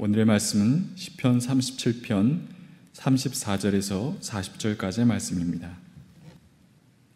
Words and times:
오늘의 0.00 0.26
말씀은 0.26 0.90
시편 0.94 1.38
37편 1.38 2.38
34절에서 2.94 4.20
40절까지의 4.20 5.04
말씀입니다. 5.04 5.72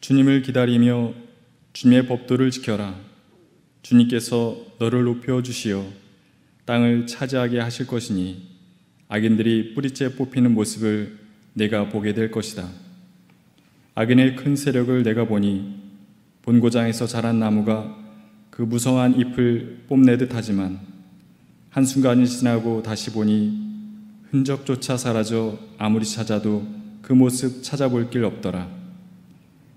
주님을 0.00 0.42
기다리며 0.42 1.14
주님의 1.74 2.08
법도를 2.08 2.50
지켜라. 2.50 2.98
주님께서 3.82 4.56
너를 4.80 5.04
높여 5.04 5.44
주시어 5.44 5.86
땅을 6.64 7.06
차지하게 7.06 7.60
하실 7.60 7.86
것이니 7.86 8.48
악인들이 9.06 9.74
뿌리째 9.74 10.16
뽑히는 10.16 10.52
모습을 10.52 11.20
내가 11.52 11.88
보게 11.88 12.14
될 12.14 12.32
것이다. 12.32 12.68
악인의 13.94 14.34
큰 14.34 14.56
세력을 14.56 15.04
내가 15.04 15.24
보니 15.24 15.72
본고장에서 16.42 17.06
자란 17.06 17.38
나무가 17.38 17.96
그 18.50 18.62
무성한 18.62 19.20
잎을 19.20 19.84
뽐내듯 19.88 20.30
하지만 20.34 20.91
한순간이 21.72 22.28
지나고 22.28 22.82
다시 22.82 23.10
보니 23.10 23.58
흔적조차 24.30 24.98
사라져 24.98 25.58
아무리 25.78 26.04
찾아도 26.04 26.66
그 27.00 27.14
모습 27.14 27.62
찾아볼 27.62 28.10
길 28.10 28.26
없더라. 28.26 28.68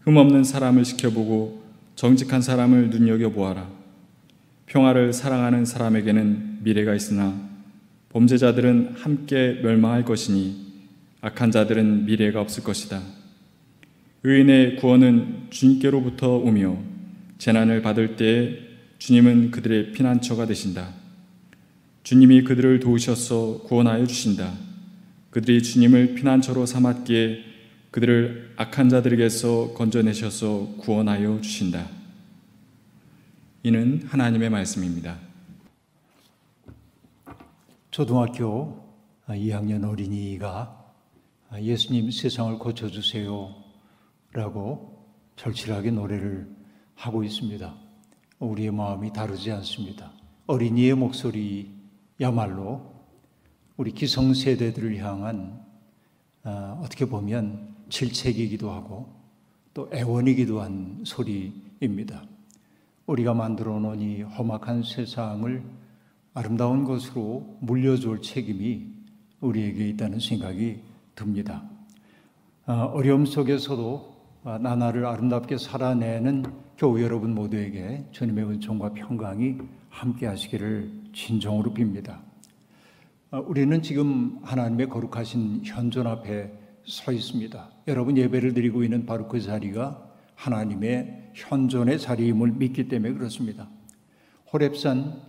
흠없는 0.01 0.43
사람을 0.43 0.83
지켜보고 0.83 1.63
정직한 1.95 2.41
사람을 2.41 2.89
눈여겨보아라. 2.89 3.69
평화를 4.65 5.13
사랑하는 5.13 5.63
사람에게는 5.63 6.63
미래가 6.63 6.93
있으나 6.95 7.33
범죄자들은 8.09 8.95
함께 8.97 9.61
멸망할 9.63 10.03
것이니 10.03 10.65
악한 11.21 11.51
자들은 11.51 12.07
미래가 12.07 12.41
없을 12.41 12.61
것이다. 12.65 13.01
의인의 14.23 14.75
구원은 14.77 15.47
주님께로부터 15.49 16.35
오며 16.39 16.77
재난을 17.37 17.81
받을 17.81 18.17
때에 18.17 18.59
주님은 18.99 19.51
그들의 19.51 19.93
피난처가 19.93 20.45
되신다. 20.45 21.04
주님이 22.05 22.43
그들을 22.43 22.79
도우셔서 22.81 23.63
구원하여 23.63 24.05
주신다. 24.05 24.53
그들이 25.31 25.63
주님을 25.63 26.13
피난처로 26.13 26.67
삼았기에 26.67 27.39
그들을 27.89 28.53
악한 28.57 28.89
자들에게서 28.89 29.73
건져내셔서 29.73 30.75
구원하여 30.77 31.41
주신다. 31.41 31.87
이는 33.63 34.03
하나님의 34.05 34.51
말씀입니다. 34.51 35.17
초등학교 37.89 38.85
2학년 39.27 39.89
어린이가 39.89 40.93
예수님 41.59 42.11
세상을 42.11 42.59
고쳐주세요 42.59 43.55
라고 44.31 45.07
절실하게 45.37 45.89
노래를 45.89 46.55
하고 46.93 47.23
있습니다. 47.23 47.73
우리의 48.37 48.69
마음이 48.69 49.11
다르지 49.11 49.51
않습니다. 49.51 50.11
어린이의 50.45 50.93
목소리 50.93 51.74
야말로 52.21 52.81
우리 53.75 53.91
기성세대들을 53.91 54.97
향한 55.03 55.61
어, 56.43 56.79
어떻게 56.81 57.05
보면 57.05 57.75
질책이기도 57.89 58.71
하고 58.71 59.13
또 59.73 59.89
애원이기도 59.93 60.61
한 60.61 61.01
소리입니다. 61.03 62.23
우리가 63.05 63.33
만들어 63.33 63.79
놓은 63.79 63.99
이 63.99 64.21
험악한 64.21 64.83
세상을 64.83 65.61
아름다운 66.33 66.85
것으로 66.85 67.57
물려줄 67.59 68.21
책임이 68.21 68.87
우리에게 69.41 69.89
있다는 69.89 70.19
생각이 70.19 70.79
듭니다. 71.15 71.63
어, 72.65 72.91
어려움 72.93 73.25
속에서도 73.25 74.15
나날을 74.61 75.05
아름답게 75.05 75.57
살아내는 75.57 76.45
교우 76.77 77.01
여러분 77.01 77.35
모두에게 77.35 78.05
주님의 78.11 78.45
은총과 78.45 78.93
평강이 78.93 79.57
함께 79.95 80.25
하시기를 80.25 80.91
진정으로 81.13 81.73
빕니다. 81.73 82.19
어, 83.31 83.39
우리는 83.47 83.81
지금 83.81 84.39
하나님의 84.43 84.89
거룩하신 84.89 85.61
현존 85.63 86.05
앞에 86.05 86.51
서 86.83 87.11
있습니다. 87.11 87.69
여러분 87.87 88.17
예배를 88.17 88.53
드리고 88.53 88.83
있는 88.83 89.05
바로 89.05 89.27
그 89.27 89.39
자리가 89.39 90.05
하나님의 90.35 91.31
현존의 91.33 91.99
자리임을 91.99 92.51
믿기 92.51 92.87
때문에 92.89 93.13
그렇습니다. 93.13 93.69
호랩산 94.51 95.21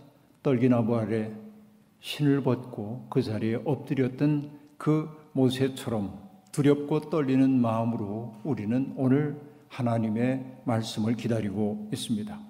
떨기나무 0.43 0.95
아래 0.97 1.31
신을 2.01 2.43
벗고 2.43 3.07
그 3.09 3.23
자리에 3.23 3.59
엎드렸던 3.63 4.51
그 4.77 5.09
모세처럼 5.31 6.27
두렵고 6.51 7.09
떨리는 7.09 7.59
마음으로 7.59 8.35
우리는 8.43 8.93
오늘 8.97 9.39
하나님의 9.69 10.61
말씀을 10.65 11.15
기다리고 11.15 11.89
있습니다. 11.91 12.46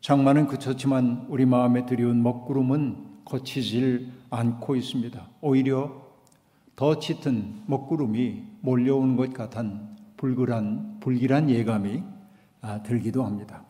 장마는 0.00 0.46
그쳤지만 0.46 1.26
우리 1.28 1.44
마음에 1.44 1.84
들여온 1.84 2.22
먹구름은 2.22 3.24
거치질 3.24 4.08
않고 4.30 4.76
있습니다. 4.76 5.28
오히려 5.40 6.08
더 6.76 6.98
짙은 6.98 7.62
먹구름이 7.66 8.42
몰려오는 8.60 9.16
것 9.16 9.32
같은 9.32 9.80
불길한, 10.16 11.00
불길한 11.00 11.50
예감이 11.50 12.02
아, 12.60 12.82
들기도 12.82 13.24
합니다. 13.24 13.64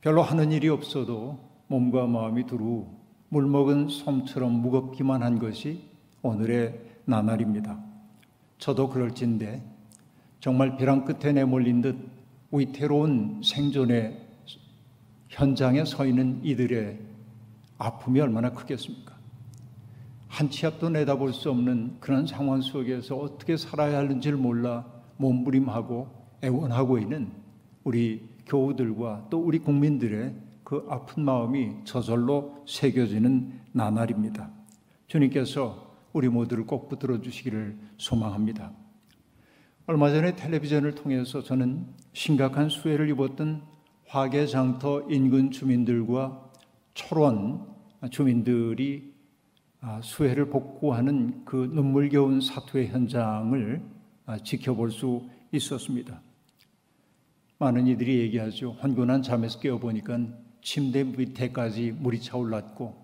별로 0.00 0.22
하는 0.22 0.52
일이 0.52 0.68
없어도 0.68 1.38
몸과 1.68 2.06
마음이 2.06 2.46
두루 2.46 2.86
물먹은 3.28 3.88
솜처럼 3.88 4.52
무겁기만 4.52 5.22
한 5.22 5.38
것이 5.38 5.82
오늘의 6.22 6.80
나날입니다. 7.04 7.78
저도 8.58 8.88
그럴진데 8.88 9.62
정말 10.40 10.76
벼랑 10.76 11.04
끝에 11.04 11.32
내몰린 11.32 11.82
듯 11.82 11.96
위태로운 12.50 13.42
생존의 13.44 14.27
현장에 15.28 15.84
서 15.84 16.06
있는 16.06 16.40
이들의 16.44 16.98
아픔이 17.78 18.20
얼마나 18.20 18.52
크겠습니까? 18.52 19.16
한 20.28 20.50
치 20.50 20.66
앞도 20.66 20.90
내다볼 20.90 21.32
수 21.32 21.50
없는 21.50 21.96
그런 22.00 22.26
상황 22.26 22.60
속에서 22.60 23.16
어떻게 23.16 23.56
살아야 23.56 23.98
하는지를 23.98 24.36
몰라 24.38 24.84
몸부림하고 25.16 26.08
애원하고 26.44 26.98
있는 26.98 27.32
우리 27.82 28.28
교우들과 28.46 29.26
또 29.30 29.40
우리 29.40 29.58
국민들의 29.58 30.34
그 30.64 30.86
아픈 30.88 31.24
마음이 31.24 31.84
저절로 31.84 32.62
새겨지는 32.66 33.60
나날입니다. 33.72 34.50
주님께서 35.06 35.96
우리 36.12 36.28
모두를 36.28 36.66
꼭 36.66 36.88
붙들어 36.88 37.20
주시기를 37.20 37.76
소망합니다. 37.96 38.72
얼마 39.86 40.10
전에 40.10 40.36
텔레비전을 40.36 40.94
통해서 40.94 41.42
저는 41.42 41.86
심각한 42.12 42.68
수해를 42.68 43.08
입었던 43.08 43.62
화계장터 44.08 45.02
인근 45.10 45.50
주민들과 45.50 46.50
철원 46.94 47.66
주민들이 48.10 49.12
아, 49.80 50.00
수해를 50.02 50.48
복구하는 50.48 51.44
그 51.44 51.70
눈물겨운 51.72 52.40
사투의 52.40 52.88
현장을 52.88 53.82
아, 54.26 54.38
지켜볼 54.38 54.90
수 54.90 55.22
있었습니다. 55.52 56.20
많은 57.58 57.86
이들이 57.86 58.18
얘기하죠. 58.20 58.72
혼곤한 58.82 59.22
잠에서 59.22 59.60
깨어보니까 59.60 60.18
침대 60.62 61.04
밑에까지 61.04 61.92
물이 61.92 62.20
차올랐고 62.22 62.94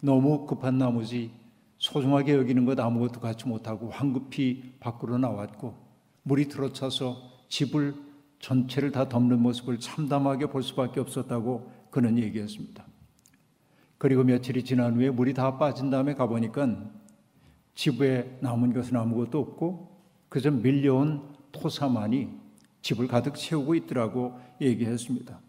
너무 0.00 0.46
급한 0.46 0.78
나머지 0.78 1.30
소중하게 1.78 2.34
여기는 2.34 2.64
것 2.64 2.78
아무것도 2.78 3.20
갖지 3.20 3.48
못하고 3.48 3.90
황급히 3.90 4.74
밖으로 4.78 5.18
나왔고 5.18 5.74
물이 6.22 6.48
들어차서 6.48 7.20
집을 7.48 8.11
전체를 8.42 8.90
다 8.90 9.08
덮는 9.08 9.40
모습을 9.40 9.78
참담하게 9.78 10.46
볼 10.46 10.62
수밖에 10.62 11.00
없었다고 11.00 11.72
그는 11.90 12.18
얘기했습니다. 12.18 12.84
그리고 13.98 14.24
며칠이 14.24 14.64
지난 14.64 14.96
후에 14.96 15.10
물이 15.10 15.32
다 15.32 15.58
빠진 15.58 15.90
다음에 15.90 16.14
가보니까 16.14 16.90
집에 17.74 18.36
남은 18.40 18.74
것은 18.74 18.96
아무것도 18.96 19.38
없고 19.38 20.02
그저 20.28 20.50
밀려온 20.50 21.22
토사만이 21.52 22.30
집을 22.82 23.06
가득 23.06 23.36
채우고 23.36 23.76
있더라고 23.76 24.38
얘기했습니다. 24.60 25.40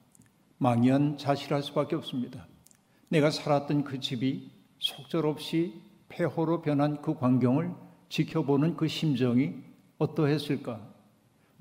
망연 0.60 1.18
자실할 1.18 1.64
수밖에 1.64 1.96
없습니다. 1.96 2.46
내가 3.10 3.32
살았던 3.32 3.86
그 3.86 4.00
집이 4.00 4.52
속절없이 4.78 5.82
폐허로 6.10 6.62
변한 6.62 7.02
그 7.02 7.16
광경을 7.16 7.74
지켜보는 8.10 8.78
그 8.78 8.88
심정이 8.88 9.56
어떠했을까? 9.98 10.93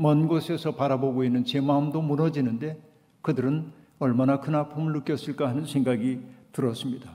먼 0.03 0.27
곳에서 0.27 0.75
바라보고 0.75 1.23
있는 1.23 1.45
제 1.45 1.61
마음도 1.61 2.03
무너지는데 2.03 2.77
그들은 3.21 3.71
얼마나 4.01 4.41
큰 4.41 4.57
아픔을 4.57 4.95
느꼈을까 4.95 5.49
하는 5.49 5.65
생각이 5.65 6.19
들었습니다. 6.51 7.15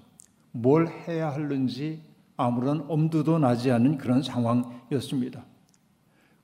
뭘 0.54 0.88
해야 0.88 1.30
하는지 1.30 2.02
아무런 2.38 2.86
엄두도 2.88 3.40
나지 3.40 3.72
않는 3.72 3.98
그런 3.98 4.24
상황이었습니다. 4.24 5.44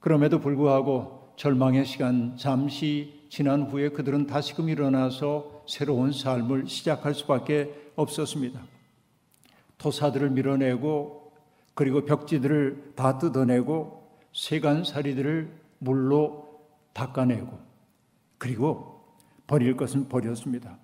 그럼에도 0.01 0.41
불구하고 0.41 1.31
절망의 1.37 1.85
시간 1.85 2.35
잠시 2.35 3.21
지난 3.29 3.63
후에 3.63 3.89
그들은 3.89 4.27
다시금 4.27 4.67
일어나서 4.67 5.63
새로운 5.65 6.11
삶을 6.11 6.67
시작할 6.67 7.15
수밖에 7.15 7.73
없었습니다. 7.95 8.59
토사들을 9.77 10.31
밀어내고 10.31 11.31
그리고 11.73 12.03
벽지들을 12.03 12.95
다 12.97 13.17
뜯어내고 13.17 14.03
세간살이들을 14.33 15.62
물로 15.83 16.61
닦아내고 16.93 17.59
그리고 18.37 19.03
버릴 19.47 19.75
것은 19.75 20.09
버렸습니다. 20.09 20.77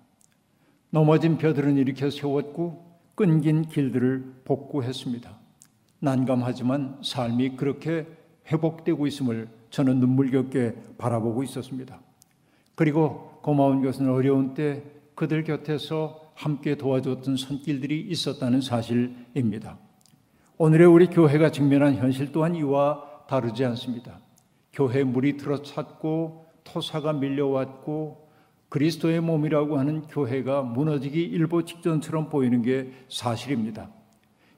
넘어진 0.90 1.38
벼들은 1.38 1.76
일으켜 1.76 2.10
세웠고 2.10 2.90
끊긴 3.14 3.62
길들을 3.68 4.42
복구했습니다. 4.44 5.38
난감하지만 6.00 7.00
삶이 7.02 7.56
그렇게 7.56 8.06
회복되고 8.50 9.06
있음을 9.06 9.48
저는 9.70 10.00
눈물겹게 10.00 10.96
바라보고 10.98 11.42
있었습니다. 11.44 12.00
그리고 12.74 13.38
고마운 13.42 13.82
것은 13.82 14.08
어려운 14.08 14.54
때 14.54 14.82
그들 15.14 15.44
곁에서 15.44 16.32
함께 16.34 16.76
도와줬던 16.76 17.36
손길들이 17.36 18.00
있었다는 18.00 18.62
사실입니다. 18.62 19.78
오늘의 20.56 20.86
우리 20.86 21.06
교회가 21.06 21.52
직면한 21.52 21.96
현실 21.96 22.32
또한 22.32 22.54
이와 22.54 23.24
다르지 23.28 23.64
않습니다. 23.66 24.20
교회 24.80 25.04
물이 25.04 25.36
들어찼고 25.36 26.46
토사가 26.64 27.12
밀려왔고 27.12 28.30
그리스도의 28.70 29.20
몸이라고 29.20 29.78
하는 29.78 30.00
교회가 30.08 30.62
무너지기 30.62 31.22
일보 31.22 31.66
직전처럼 31.66 32.30
보이는 32.30 32.62
게 32.62 32.90
사실입니다. 33.10 33.90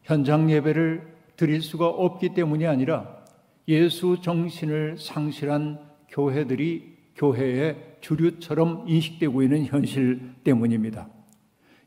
현장 0.04 0.48
예배를 0.48 1.12
드릴 1.34 1.60
수가 1.60 1.88
없기 1.88 2.34
때문이 2.34 2.68
아니라 2.68 3.16
예수 3.66 4.20
정신을 4.22 4.96
상실한 4.96 5.80
교회들이 6.08 6.98
교회의 7.16 7.96
주류처럼 8.00 8.84
인식되고 8.86 9.42
있는 9.42 9.64
현실 9.64 10.34
때문입니다. 10.44 11.08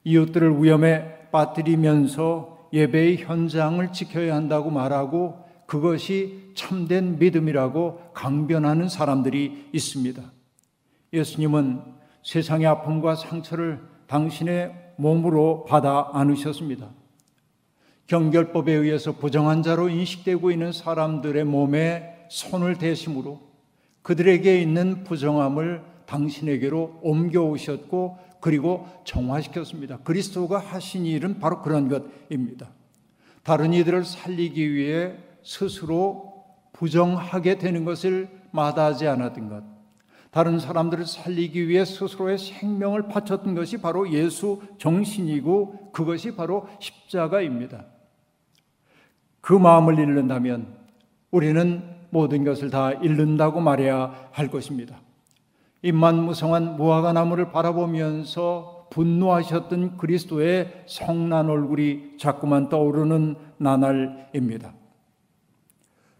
이웃들을 0.03 0.61
위험에 0.61 1.29
빠뜨리면서 1.31 2.67
예배의 2.73 3.15
현장을 3.15 3.93
지켜야 3.93 4.35
한다고 4.35 4.71
말하고 4.71 5.44
그것이 5.65 6.51
참된 6.55 7.17
믿음이라고 7.19 8.11
강변하는 8.13 8.87
사람들이 8.89 9.69
있습니다. 9.73 10.21
예수님은 11.13 11.81
세상의 12.23 12.67
아픔과 12.67 13.15
상처를 13.15 13.81
당신의 14.07 14.93
몸으로 14.97 15.65
받아 15.65 16.09
안으셨습니다. 16.13 16.89
경결법에 18.07 18.71
의해서 18.71 19.13
부정한 19.13 19.63
자로 19.63 19.89
인식되고 19.89 20.51
있는 20.51 20.71
사람들의 20.71 21.43
몸에 21.45 22.27
손을 22.29 22.77
대심으로 22.77 23.41
그들에게 24.03 24.61
있는 24.61 25.03
부정함을 25.03 25.83
당신에게로 26.05 26.99
옮겨오셨고 27.01 28.19
그리고 28.39 28.87
정화시켰습니다. 29.05 29.97
그리스도가 30.03 30.59
하신 30.59 31.07
일은 31.07 31.39
바로 31.39 31.63
그런 31.63 31.89
것입니다. 31.89 32.69
다른 33.41 33.73
이들을 33.73 34.05
살리기 34.05 34.73
위해 34.73 35.15
스스로 35.45 36.43
부정하게 36.73 37.57
되는 37.57 37.85
것을 37.85 38.27
마다하지 38.51 39.07
않았던 39.07 39.47
것. 39.47 39.63
다른 40.31 40.59
사람들을 40.59 41.05
살리기 41.05 41.69
위해 41.69 41.85
스스로의 41.85 42.37
생명을 42.37 43.07
바쳤던 43.07 43.55
것이 43.55 43.77
바로 43.77 44.11
예수 44.11 44.61
정신이고 44.77 45.91
그것이 45.93 46.35
바로 46.35 46.67
십자가입니다. 46.79 47.85
그 49.39 49.53
마음을 49.53 49.97
잃는다면 49.97 50.75
우리는 51.31 51.83
모든 52.09 52.43
것을 52.43 52.69
다 52.69 52.91
잃는다고 52.91 53.61
말해야 53.61 54.29
할 54.31 54.49
것입니다. 54.49 54.99
입만 55.81 56.23
무성한 56.23 56.75
무화과 56.75 57.13
나무를 57.13 57.51
바라보면서 57.51 58.87
분노하셨던 58.89 59.97
그리스도의 59.97 60.83
성난 60.87 61.49
얼굴이 61.49 62.17
자꾸만 62.17 62.69
떠오르는 62.69 63.35
나날입니다. 63.57 64.73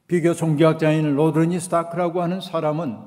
비교 0.07 0.33
종교학자인 0.35 1.15
로드니 1.15 1.59
스타크라고 1.59 2.21
하는 2.21 2.39
사람은 2.39 2.97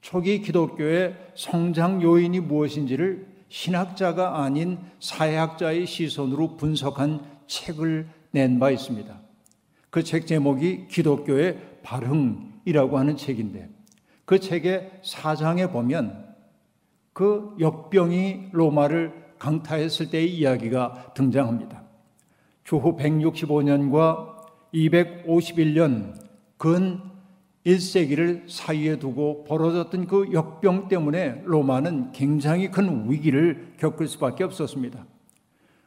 초기 0.00 0.40
기독교의 0.40 1.14
성장 1.36 2.02
요인이 2.02 2.40
무엇인지를 2.40 3.26
신학자가 3.48 4.42
아닌 4.42 4.78
사회학자의 4.98 5.86
시선으로 5.86 6.56
분석한 6.56 7.20
책을 7.46 8.08
낸 8.32 8.58
바 8.58 8.70
있습니다. 8.70 9.16
그 9.90 10.02
책 10.02 10.26
제목이 10.26 10.88
기독교의 10.88 11.56
발흥이라고 11.84 12.98
하는 12.98 13.16
책인데 13.16 13.68
그 14.24 14.40
책의 14.40 15.02
사장에 15.04 15.68
보면 15.68 16.34
그 17.12 17.54
역병이 17.60 18.48
로마를 18.50 19.12
강타했을 19.38 20.10
때의 20.10 20.34
이야기가 20.34 21.12
등장합니다. 21.14 21.84
주후 22.64 22.96
165년과 22.96 24.34
251년 24.74 26.23
근 26.64 26.98
1세기를 27.66 28.48
사이에 28.48 28.98
두고 28.98 29.44
벌어졌던 29.44 30.06
그 30.06 30.30
역병 30.32 30.88
때문에 30.88 31.42
로마는 31.44 32.12
굉장히 32.12 32.70
큰 32.70 33.10
위기를 33.10 33.74
겪을 33.76 34.08
수밖에 34.08 34.44
없었습니다. 34.44 35.04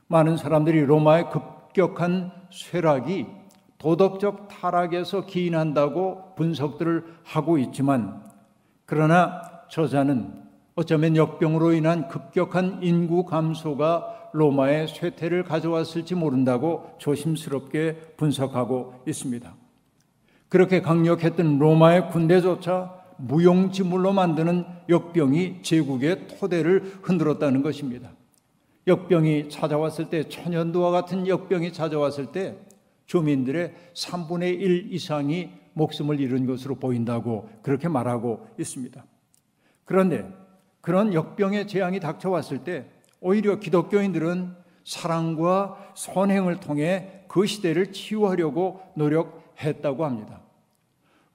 많은 0.05 0.37
사람들이 0.37 0.81
로마의 0.81 1.31
급격한 1.31 2.31
쇠락이 2.51 3.25
도덕적 3.79 4.49
타락에서 4.49 5.25
기인한다고 5.25 6.35
분석들을 6.35 7.05
하고 7.23 7.57
있지만 7.57 8.21
그러나 8.85 9.41
저자는 9.71 10.31
어쩌면 10.75 11.15
역병으로 11.15 11.73
인한 11.73 12.07
급격한 12.07 12.83
인구 12.83 13.25
감소가 13.25 14.29
로마의 14.31 14.89
쇠퇴를 14.89 15.43
가져왔을지 15.43 16.13
모른다고 16.13 16.91
조심스럽게 16.99 18.13
분석하고 18.15 18.93
있습니다. 19.07 19.66
그렇게 20.49 20.81
강력했던 20.81 21.59
로마의 21.59 22.09
군대조차 22.09 22.95
무용지물로 23.17 24.13
만드는 24.13 24.65
역병이 24.89 25.63
제국의 25.63 26.27
토대를 26.27 26.99
흔들었다는 27.01 27.61
것입니다. 27.63 28.11
역병이 28.85 29.49
찾아왔을 29.49 30.09
때 30.09 30.23
천연두와 30.29 30.91
같은 30.91 31.27
역병이 31.27 31.73
찾아왔을 31.73 32.27
때 32.31 32.57
주민들의 33.05 33.73
3분의 33.93 34.61
1 34.61 34.93
이상이 34.93 35.49
목숨을 35.73 36.19
잃은 36.19 36.45
것으로 36.45 36.75
보인다고 36.75 37.49
그렇게 37.61 37.87
말하고 37.87 38.47
있습니다. 38.59 39.03
그런데 39.83 40.27
그런 40.81 41.13
역병의 41.13 41.67
재앙이 41.67 41.99
닥쳐왔을 41.99 42.59
때 42.59 42.85
오히려 43.19 43.59
기독교인들은 43.59 44.55
사랑과 44.83 45.77
선행을 45.95 46.59
통해 46.59 47.23
그 47.27 47.45
시대를 47.45 47.91
치유하려고 47.91 48.81
노력 48.95 49.36
했다고 49.61 50.05
합니다. 50.05 50.41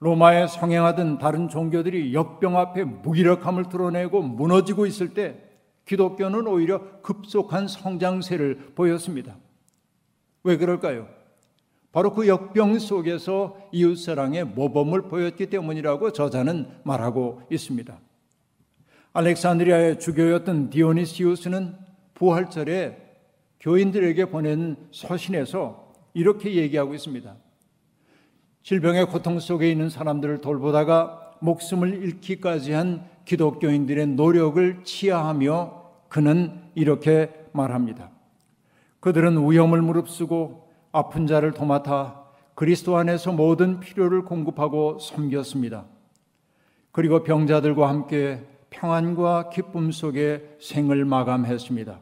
로마에 0.00 0.48
성행하던 0.48 1.18
다른 1.18 1.48
종교들이 1.48 2.12
역병 2.12 2.58
앞에 2.58 2.84
무기력함을 2.84 3.68
드러내고 3.68 4.22
무너지고 4.22 4.86
있을 4.86 5.14
때 5.14 5.36
기독교는 5.86 6.46
오히려 6.46 7.00
급속한 7.02 7.68
성장세를 7.68 8.72
보였습니다. 8.74 9.36
왜 10.42 10.56
그럴까요? 10.56 11.06
바로 11.92 12.14
그 12.14 12.26
역병 12.26 12.78
속에서 12.78 13.56
이웃사랑의 13.70 14.44
모범을 14.46 15.02
보였기 15.02 15.46
때문이라고 15.46 16.12
저자는 16.12 16.68
말하고 16.84 17.42
있습니다. 17.50 17.96
알렉산드리아의 19.12 20.00
주교였던 20.00 20.70
디오니시우스는 20.70 21.76
부활절에 22.14 22.96
교인들에게 23.60 24.24
보낸 24.26 24.76
서신에서 24.90 25.92
이렇게 26.14 26.54
얘기하고 26.54 26.94
있습니다. 26.94 27.36
질병의 28.62 29.06
고통 29.06 29.40
속에 29.40 29.70
있는 29.70 29.90
사람들을 29.90 30.40
돌보다가 30.40 31.32
목숨을 31.40 31.94
잃기까지 32.02 32.72
한 32.72 33.08
기독교인들의 33.24 34.08
노력을 34.08 34.84
치하하며 34.84 35.82
그는 36.08 36.60
이렇게 36.74 37.32
말합니다. 37.52 38.10
그들은 39.00 39.50
위험을 39.50 39.82
무릅쓰고 39.82 40.68
아픈 40.92 41.26
자를 41.26 41.52
도맡아 41.52 42.22
그리스도 42.54 42.96
안에서 42.96 43.32
모든 43.32 43.80
필요를 43.80 44.24
공급하고 44.24 44.98
섬겼습니다. 45.00 45.86
그리고 46.92 47.24
병자들과 47.24 47.88
함께 47.88 48.46
평안과 48.70 49.50
기쁨 49.50 49.90
속에 49.90 50.56
생을 50.60 51.04
마감했습니다. 51.04 51.98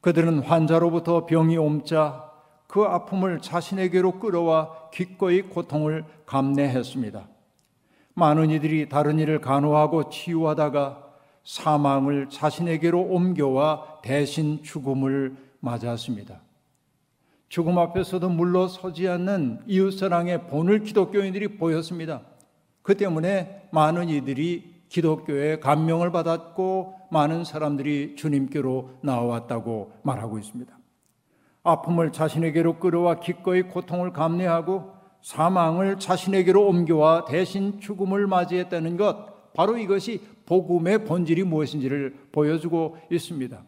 그들은 0.00 0.40
환자로부터 0.40 1.26
병이 1.26 1.56
옮자 1.58 2.29
그 2.70 2.82
아픔을 2.82 3.40
자신에게로 3.40 4.20
끌어와 4.20 4.90
기꺼이 4.92 5.42
고통을 5.42 6.04
감내했습니다. 6.24 7.26
많은 8.14 8.50
이들이 8.50 8.88
다른 8.88 9.18
이를 9.18 9.40
간호하고 9.40 10.08
치유하다가 10.08 11.10
사망을 11.42 12.28
자신에게로 12.28 13.00
옮겨와 13.00 14.02
대신 14.02 14.62
죽음을 14.62 15.36
맞았습니다. 15.58 16.42
죽음 17.48 17.76
앞에서도 17.76 18.28
물러서지 18.28 19.08
않는 19.08 19.62
이웃사랑의 19.66 20.46
본을 20.46 20.84
기독교인들이 20.84 21.56
보였습니다. 21.56 22.22
그 22.82 22.96
때문에 22.96 23.68
많은 23.72 24.08
이들이 24.08 24.84
기독교에 24.88 25.58
감명을 25.58 26.12
받았고 26.12 26.94
많은 27.10 27.42
사람들이 27.42 28.14
주님께로 28.14 28.98
나왔다고 29.02 29.92
말하고 30.04 30.38
있습니다. 30.38 30.79
아픔을 31.62 32.12
자신에게로 32.12 32.78
끌어와 32.78 33.20
기꺼이 33.20 33.62
고통을 33.62 34.12
감내하고 34.12 34.94
사망을 35.22 35.98
자신에게로 35.98 36.66
옮겨와 36.66 37.26
대신 37.26 37.80
죽음을 37.80 38.26
맞이했다는 38.26 38.96
것, 38.96 39.52
바로 39.52 39.76
이것이 39.76 40.22
복음의 40.46 41.04
본질이 41.04 41.44
무엇인지를 41.44 42.14
보여주고 42.32 42.96
있습니다. 43.10 43.62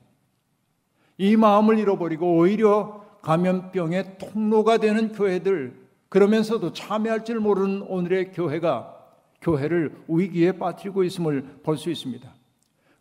이 1.19 1.37
마음을 1.37 1.79
잃어버리고 1.79 2.37
오히려 2.37 3.05
감염병의 3.23 4.19
통로가 4.19 4.79
되는 4.79 5.13
교회들 5.13 5.81
그러면서도 6.09 6.73
참여할 6.73 7.25
줄 7.25 7.41
모르는 7.41 7.83
오늘의 7.83 8.33
교회가 8.33 8.97
교회를 9.41 9.95
위기에 10.09 10.53
빠뜨리고 10.53 11.05
있음을 11.05 11.61
볼 11.63 11.77
수 11.77 11.91
있습니다. 11.91 12.33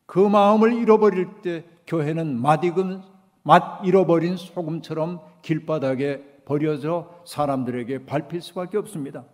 그 0.06 0.20
마음을 0.20 0.74
잃어버릴 0.74 1.42
때 1.42 1.64
교회는 1.88 2.40
맛익은 2.42 3.02
맛 3.44 3.86
잃어버린 3.86 4.38
소금처럼 4.38 5.20
길바닥에 5.42 6.44
버려져 6.46 7.10
사람들에게 7.26 8.06
밟힐 8.06 8.42
수밖에 8.42 8.78
없습니다. 8.78 9.26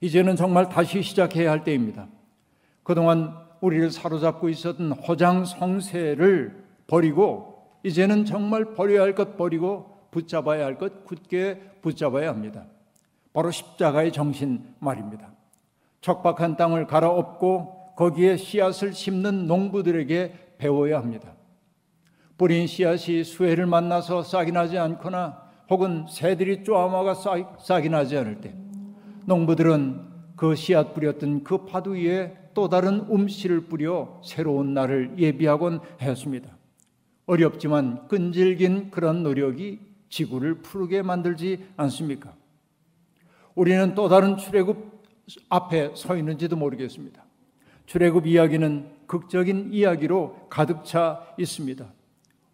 이제는 0.00 0.36
정말 0.36 0.68
다시 0.68 1.02
시작해야 1.02 1.50
할 1.50 1.64
때입니다. 1.64 2.08
그동안 2.82 3.34
우리를 3.60 3.90
사로잡고 3.90 4.48
있었던 4.48 4.92
허장 4.92 5.44
성세를 5.44 6.64
버리고 6.86 7.66
이제는 7.82 8.24
정말 8.24 8.74
버려야 8.74 9.02
할 9.02 9.14
것 9.14 9.36
버리고 9.36 9.96
붙잡아야 10.10 10.64
할 10.64 10.78
것 10.78 11.04
굳게 11.04 11.60
붙잡아야 11.82 12.28
합니다. 12.28 12.66
바로 13.32 13.50
십자가의 13.50 14.12
정신 14.12 14.74
말입니다. 14.78 15.30
척박한 16.00 16.56
땅을 16.56 16.86
갈아엎고 16.86 17.94
거기에 17.96 18.36
씨앗을 18.36 18.92
심는 18.92 19.46
농부들에게 19.46 20.54
배워야 20.58 20.98
합니다. 20.98 21.35
뿌린 22.36 22.66
씨앗이 22.66 23.24
수해를 23.24 23.66
만나서 23.66 24.22
싹이 24.22 24.52
나지 24.52 24.78
않거나 24.78 25.46
혹은 25.70 26.06
새들이 26.08 26.64
쪼아마가 26.64 27.14
싹이 27.58 27.88
나지 27.88 28.16
않을 28.16 28.40
때 28.40 28.54
농부들은 29.24 30.06
그 30.36 30.54
씨앗 30.54 30.94
뿌렸던 30.94 31.44
그 31.44 31.64
파도 31.64 31.92
위에 31.92 32.36
또 32.54 32.68
다른 32.68 33.06
음씨를 33.10 33.62
뿌려 33.66 34.20
새로운 34.24 34.74
날을 34.74 35.14
예비하곤 35.18 35.80
했습니다. 36.00 36.56
어렵지만 37.26 38.06
끈질긴 38.08 38.90
그런 38.90 39.22
노력이 39.22 39.80
지구를 40.08 40.62
푸르게 40.62 41.02
만들지 41.02 41.66
않습니까? 41.76 42.34
우리는 43.54 43.94
또 43.94 44.08
다른 44.08 44.36
출애굽 44.36 45.04
앞에 45.48 45.92
서 45.94 46.16
있는지도 46.16 46.56
모르겠습니다. 46.56 47.24
출애굽 47.86 48.26
이야기는 48.26 48.90
극적인 49.06 49.72
이야기로 49.72 50.46
가득 50.48 50.84
차 50.84 51.26
있습니다. 51.38 51.95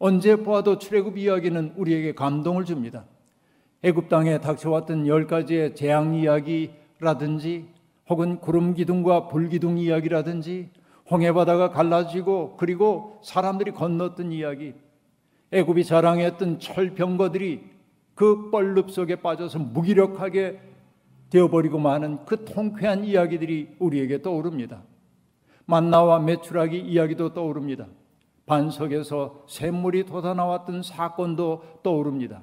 언제 0.05 0.35
보아도 0.35 0.81
출애굽 0.81 1.17
이야기는 1.17 1.75
우리에게 1.77 2.13
감동을 2.13 2.65
줍니다. 2.65 3.05
애굽 3.85 4.09
땅에 4.09 4.41
닥쳐왔던 4.41 5.07
열 5.07 5.29
가지의 5.29 5.77
재앙 5.77 6.17
이야기라든지 6.17 7.69
혹은 8.11 8.41
구름 8.41 8.75
기둥과 8.75 9.29
불 9.29 9.49
기둥 9.49 9.79
이야기라든지 9.79 10.71
홍해 11.09 11.33
바다가 11.33 11.71
갈라지고 11.71 12.57
그리고 12.57 13.21
사람들이 13.23 13.71
건넜던 13.71 14.33
이야기 14.33 14.75
애굽이 15.53 15.85
자랑했던 15.85 16.59
철병거들이 16.59 17.63
그 18.17 18.51
뻘릅 18.51 18.91
속에 18.91 19.23
빠져서 19.23 19.61
무기력하게 19.61 20.59
되어버리고 21.31 21.79
마는 21.79 22.25
그 22.25 22.45
통쾌한 22.45 23.05
이야기들이 23.05 23.77
우리에게 23.79 24.21
떠오릅니다. 24.21 24.83
만나와 25.65 26.19
메추라기 26.19 26.81
이야기도 26.81 27.35
떠오릅니다. 27.35 27.87
반석에서 28.53 29.45
샘물이 29.49 30.05
돋아나왔던 30.05 30.83
사건도 30.83 31.81
떠오릅니다. 31.83 32.43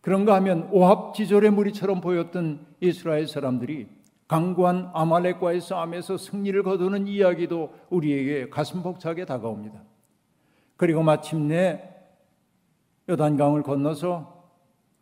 그런가 0.00 0.34
하면 0.36 0.68
오합지졸의 0.72 1.50
무리처럼 1.50 2.00
보였던 2.00 2.64
이스라엘 2.80 3.26
사람들이 3.26 3.88
강구한 4.26 4.90
아말렉과의 4.94 5.60
싸움에서 5.60 6.16
승리를 6.16 6.62
거두는 6.62 7.06
이야기도 7.06 7.74
우리에게 7.90 8.48
가슴 8.48 8.82
벅차게 8.82 9.26
다가옵니다. 9.26 9.82
그리고 10.76 11.02
마침내 11.02 11.90
요단강을 13.10 13.62
건너서 13.64 14.44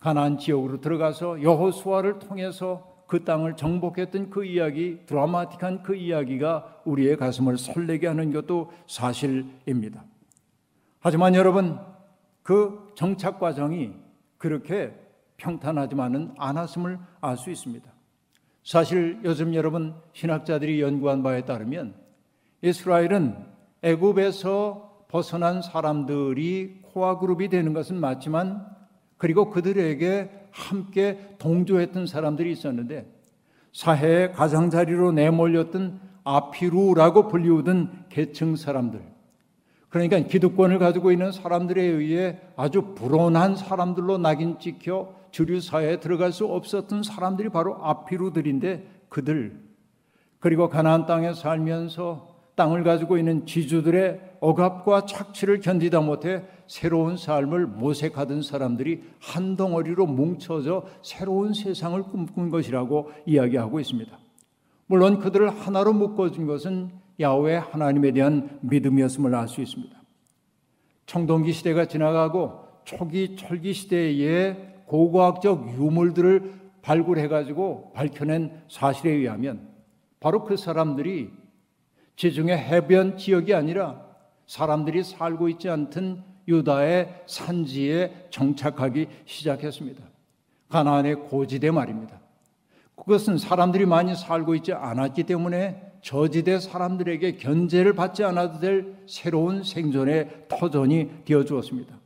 가나안 0.01 0.39
지역으로 0.39 0.81
들어가서 0.81 1.43
여호수아를 1.43 2.19
통해서 2.19 2.93
그 3.07 3.23
땅을 3.25 3.55
정복했던 3.55 4.31
그 4.31 4.45
이야기, 4.45 5.07
드라마틱한 5.07 5.85
그 5.85 5.95
이야기가 5.95 6.83
우리의 6.85 7.17
가슴을 7.17 7.59
설레게 7.59 8.09
하는 8.09 8.33
것도 8.33 8.73
사실입니다. 8.89 10.03
하지만 11.03 11.35
여러분, 11.35 11.79
그 12.45 12.93
정착 12.95 13.41
과정이 13.41 13.93
그렇게 14.39 14.95
평탄하지만은 15.37 16.35
않았음을 16.39 16.99
알 17.21 17.37
수 17.37 17.51
있습니다. 17.51 17.91
사실 18.63 19.19
요즘 19.25 19.55
여러분 19.55 19.95
신학자들이 20.13 20.81
연구한 20.81 21.25
바에 21.25 21.45
따르면 21.45 21.95
이스라엘은 22.63 23.37
애굽에서 23.83 25.07
벗어난 25.09 25.61
사람들이 25.61 26.83
코아 26.85 27.19
그룹이 27.19 27.49
되는 27.49 27.73
것은 27.73 27.97
맞지만 27.97 28.65
그리고 29.17 29.51
그들에게 29.51 30.31
함께 30.53 31.35
동조했던 31.39 32.07
사람들이 32.07 32.53
있었는데 32.53 33.13
사해의 33.73 34.33
가장자리로 34.35 35.11
내몰렸던 35.11 36.01
아피루라고 36.23 37.27
불리우던 37.27 38.07
계층 38.09 38.55
사람들 38.55 39.12
그러니까 39.93 40.19
기득권을 40.21 40.79
가지고 40.79 41.13
있는 41.13 41.33
사람들에 41.33 41.83
의해 41.83 42.39
아주 42.57 42.95
불온한 42.95 43.57
사람들로 43.57 44.17
낙인 44.17 44.59
찍혀 44.59 45.13
주류 45.31 45.61
사회에 45.61 46.01
들어갈 46.01 46.33
수 46.33 46.47
없었던 46.47 47.03
사람들이 47.03 47.51
바로 47.51 47.77
아피루들인데 47.85 48.87
그들 49.11 49.61
그리고 50.41 50.71
가나안 50.71 51.05
땅에 51.05 51.35
살면서 51.35 52.27
땅을 52.55 52.85
가지고 52.85 53.19
있는 53.19 53.45
지주들의 53.45 54.37
억압과 54.41 55.05
착취를 55.05 55.61
견디다 55.61 56.01
못해 56.01 56.43
새로운 56.67 57.19
삶을 57.19 57.67
모색하던 57.67 58.41
사람들이 58.41 59.03
한 59.21 59.57
덩어리로 59.57 60.07
뭉쳐져 60.07 60.87
새로운 61.03 61.53
세상을 61.53 62.03
꿈꾼 62.05 62.49
것이라고 62.49 63.13
이야기하고 63.27 63.79
있습니다. 63.79 64.19
물론 64.87 65.19
그들을 65.19 65.51
하나로 65.51 65.93
묶어준 65.93 66.47
것은 66.47 67.02
야훼 67.21 67.57
하나님에 67.57 68.13
대한 68.13 68.59
믿음이었음을 68.63 69.35
알 69.35 69.49
수 69.49 69.61
있습니다. 69.61 70.01
청동기 71.07 71.53
시대가 71.53 71.87
지나가고 71.87 72.63
초기 72.85 73.37
철기 73.37 73.73
시대의 73.73 74.75
고고학적 74.87 75.69
유물들을 75.75 76.61
발굴해 76.83 77.29
가지고 77.29 77.93
밝혀낸 77.93 78.63
사실에 78.69 79.11
의하면 79.11 79.69
바로 80.21 80.45
그 80.45 80.57
사람들이 80.57 81.31
지중해 82.17 82.55
해변 82.57 83.17
지역이 83.17 83.55
아니라 83.55 84.05
사람들이 84.47 85.03
살고 85.05 85.49
있지 85.51 85.69
않던 85.69 86.25
유다의 86.49 87.23
산지에 87.27 88.27
정착하기 88.31 89.07
시작했습니다. 89.25 90.03
가나안의 90.69 91.17
고지대 91.29 91.71
말입니다. 91.71 92.21
그것은 92.97 93.39
사람들이 93.39 93.87
많이 93.87 94.15
살고 94.15 94.55
있지 94.57 94.73
않았기 94.73 95.25
때문에 95.25 95.92
저지대 96.03 96.59
사람들에게 96.59 97.37
견제를 97.37 97.95
받지 97.95 98.25
않아도 98.25 98.59
될 98.59 98.97
새로운 99.07 99.63
생존의 99.63 100.47
터전이 100.49 101.25
되어 101.25 101.45
주었습니다. 101.45 101.99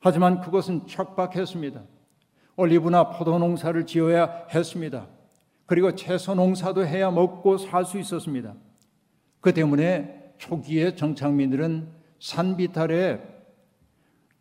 하지만 0.00 0.40
그것은 0.40 0.86
척박했습니다. 0.86 1.82
올리브나 2.56 3.10
포도 3.10 3.38
농사를 3.38 3.86
지어야 3.86 4.46
했습니다. 4.52 5.06
그리고 5.66 5.94
채소 5.94 6.34
농사도 6.34 6.84
해야 6.86 7.10
먹고 7.10 7.58
살 7.58 7.84
수 7.84 7.98
있었습니다. 7.98 8.54
그 9.40 9.52
때문에 9.52 10.32
초기에 10.38 10.94
정착민들은 10.94 11.88
산비탈에 12.20 13.20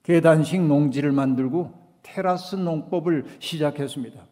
계단식 0.04 0.62
농지를 0.66 1.12
만들고 1.12 1.74
테라스 2.04 2.56
농법을 2.56 3.26
시작했습니다. 3.40 4.27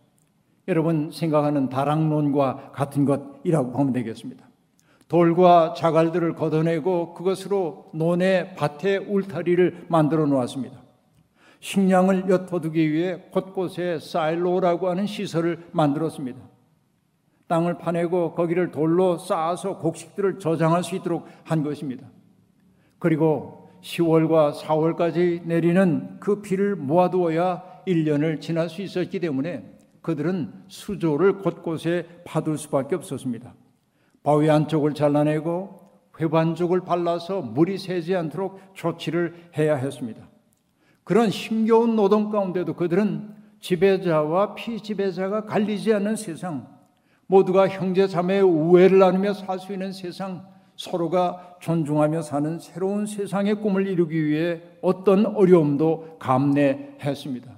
여러분 0.68 1.12
생각하는 1.12 1.70
다락론과 1.70 2.72
같은 2.74 3.06
것이라고 3.06 3.72
보면 3.72 3.94
되겠습니다. 3.94 4.46
돌과 5.08 5.76
자갈들을 5.78 6.34
걷어내고 6.34 7.14
그것으로 7.14 7.92
논의 7.94 8.56
밭에 8.56 8.98
울타리를 8.98 9.86
만들어 9.88 10.26
놓았습니다. 10.26 10.82
식량을 11.60 12.30
엿어두기 12.30 12.92
위해 12.92 13.24
곳곳에 13.32 14.00
사일로라고 14.00 14.90
하는 14.90 15.06
시설을 15.06 15.68
만들었습니다. 15.72 16.40
땅을 17.48 17.78
파내고 17.78 18.34
거기를 18.34 18.72
돌로 18.72 19.18
쌓아서 19.18 19.78
곡식들을 19.78 20.40
저장할 20.40 20.84
수 20.84 20.96
있도록 20.96 21.28
한 21.44 21.64
것입니다. 21.64 22.08
그리고 22.98 23.70
10월과 23.82 24.54
4월까지 24.56 25.46
내리는 25.46 26.20
그 26.20 26.42
비를 26.42 26.76
모아두어야 26.76 27.64
1년을 27.86 28.42
지날 28.42 28.68
수 28.68 28.82
있었기 28.82 29.20
때문에 29.20 29.75
그들은 30.06 30.54
수조를 30.68 31.40
곳곳에 31.40 32.06
파둘 32.26 32.60
수밖에 32.60 32.94
없었습니다. 32.94 33.56
바위 34.22 34.52
안쪽을 34.52 34.94
잘라내고 34.94 35.80
회반죽을 36.20 36.82
발라서 36.82 37.42
물이 37.42 37.80
새지 37.80 38.16
않도록 38.16 38.60
조치를 38.76 39.50
해야 39.58 39.76
했습니다. 39.76 40.22
그런 41.04 41.30
힘겨운 41.30 41.96
노동 41.96 42.30
가운데도 42.30 42.76
그들은 42.76 43.34
지배자와 43.62 44.54
피지배자가 44.54 45.46
갈리지 45.46 45.92
않는 45.96 46.18
세상, 46.18 46.68
모두가 47.26 47.68
형제 47.68 48.08
자매의 48.08 48.44
우애를 48.44 49.00
나누며 49.00 49.34
살 49.34 49.58
수 49.58 49.74
있는 49.74 49.92
세상, 49.92 50.46
서로가 50.76 51.58
존중하며 51.62 52.22
사는 52.22 52.60
새로운 52.60 53.08
세상의 53.08 53.56
꿈을 53.56 53.88
이루기 53.88 54.24
위해 54.24 54.62
어떤 54.84 55.26
어려움도 55.26 56.18
감내했습니다. 56.20 57.55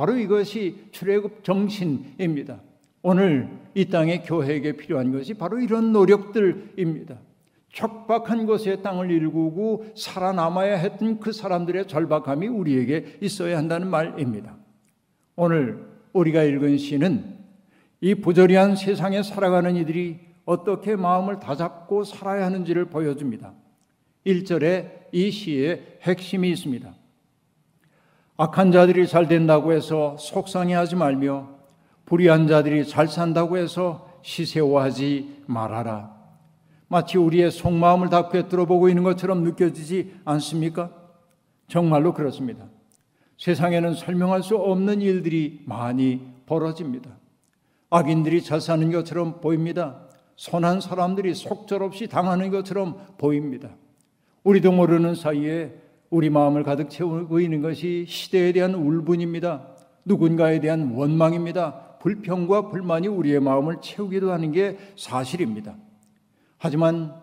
바로 0.00 0.16
이것이 0.16 0.86
출애굽 0.92 1.44
정신입니다. 1.44 2.58
오늘 3.02 3.50
이 3.74 3.84
땅의 3.84 4.22
교회에게 4.22 4.78
필요한 4.78 5.12
것이 5.12 5.34
바로 5.34 5.60
이런 5.60 5.92
노력들입니다. 5.92 7.18
척박한 7.74 8.46
곳에 8.46 8.80
땅을 8.80 9.10
일구고 9.10 9.92
살아남아야 9.94 10.76
했던 10.76 11.20
그 11.20 11.32
사람들의 11.32 11.86
절박함이 11.86 12.48
우리에게 12.48 13.18
있어야 13.20 13.58
한다는 13.58 13.88
말입니다. 13.88 14.56
오늘 15.36 15.84
우리가 16.14 16.44
읽은 16.44 16.78
시는 16.78 17.36
이 18.00 18.14
부조리한 18.14 18.76
세상에 18.76 19.22
살아가는 19.22 19.76
이들이 19.76 20.18
어떻게 20.46 20.96
마음을 20.96 21.40
다잡고 21.40 22.04
살아야 22.04 22.46
하는지를 22.46 22.86
보여줍니다. 22.86 23.52
1절에 24.26 25.12
이 25.12 25.30
시의 25.30 25.98
핵심이 26.00 26.48
있습니다. 26.52 26.99
악한 28.40 28.72
자들이 28.72 29.06
잘 29.06 29.28
된다고 29.28 29.74
해서 29.74 30.16
속상해하지 30.18 30.96
말며 30.96 31.46
불의한 32.06 32.48
자들이 32.48 32.86
잘 32.86 33.06
산다고 33.06 33.58
해서 33.58 34.08
시세워하지 34.22 35.42
말아라. 35.44 36.16
마치 36.88 37.18
우리의 37.18 37.50
속마음을 37.50 38.08
다 38.08 38.30
꿰뚫어 38.30 38.64
보고 38.64 38.88
있는 38.88 39.02
것처럼 39.02 39.44
느껴지지 39.44 40.14
않습니까? 40.24 40.90
정말로 41.68 42.14
그렇습니다. 42.14 42.64
세상에는 43.36 43.92
설명할 43.92 44.42
수 44.42 44.56
없는 44.56 45.02
일들이 45.02 45.60
많이 45.66 46.26
벌어집니다. 46.46 47.10
악인들이 47.90 48.42
잘 48.42 48.62
사는 48.62 48.90
것처럼 48.90 49.42
보입니다. 49.42 50.00
선한 50.36 50.80
사람들이 50.80 51.34
속절없이 51.34 52.06
당하는 52.06 52.50
것처럼 52.50 53.06
보입니다. 53.18 53.68
우리도 54.44 54.72
모르는 54.72 55.14
사이에 55.14 55.74
우리 56.10 56.28
마음을 56.28 56.64
가득 56.64 56.90
채우고 56.90 57.38
있는 57.38 57.62
것이 57.62 58.04
시대에 58.08 58.52
대한 58.52 58.74
울분입니다. 58.74 59.68
누군가에 60.04 60.58
대한 60.58 60.92
원망입니다. 60.92 61.98
불평과 62.00 62.68
불만이 62.68 63.06
우리의 63.06 63.40
마음을 63.40 63.76
채우기도 63.80 64.32
하는 64.32 64.50
게 64.50 64.76
사실입니다. 64.96 65.76
하지만 66.58 67.14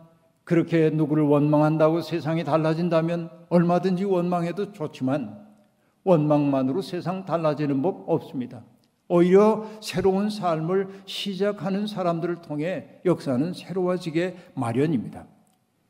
그렇게 0.45 0.89
누구를 0.89 1.23
원망한다고 1.23 2.01
세상이 2.01 2.45
달라진다면 2.45 3.29
얼마든지 3.49 4.05
원망해도 4.05 4.71
좋지만 4.71 5.45
원망만으로 6.05 6.81
세상 6.81 7.25
달라지는 7.25 7.81
법 7.81 8.05
없습니다. 8.07 8.63
오히려 9.09 9.65
새로운 9.81 10.29
삶을 10.29 10.87
시작하는 11.05 11.87
사람들을 11.87 12.41
통해 12.41 12.87
역사는 13.03 13.53
새로워지게 13.53 14.37
마련입니다. 14.53 15.25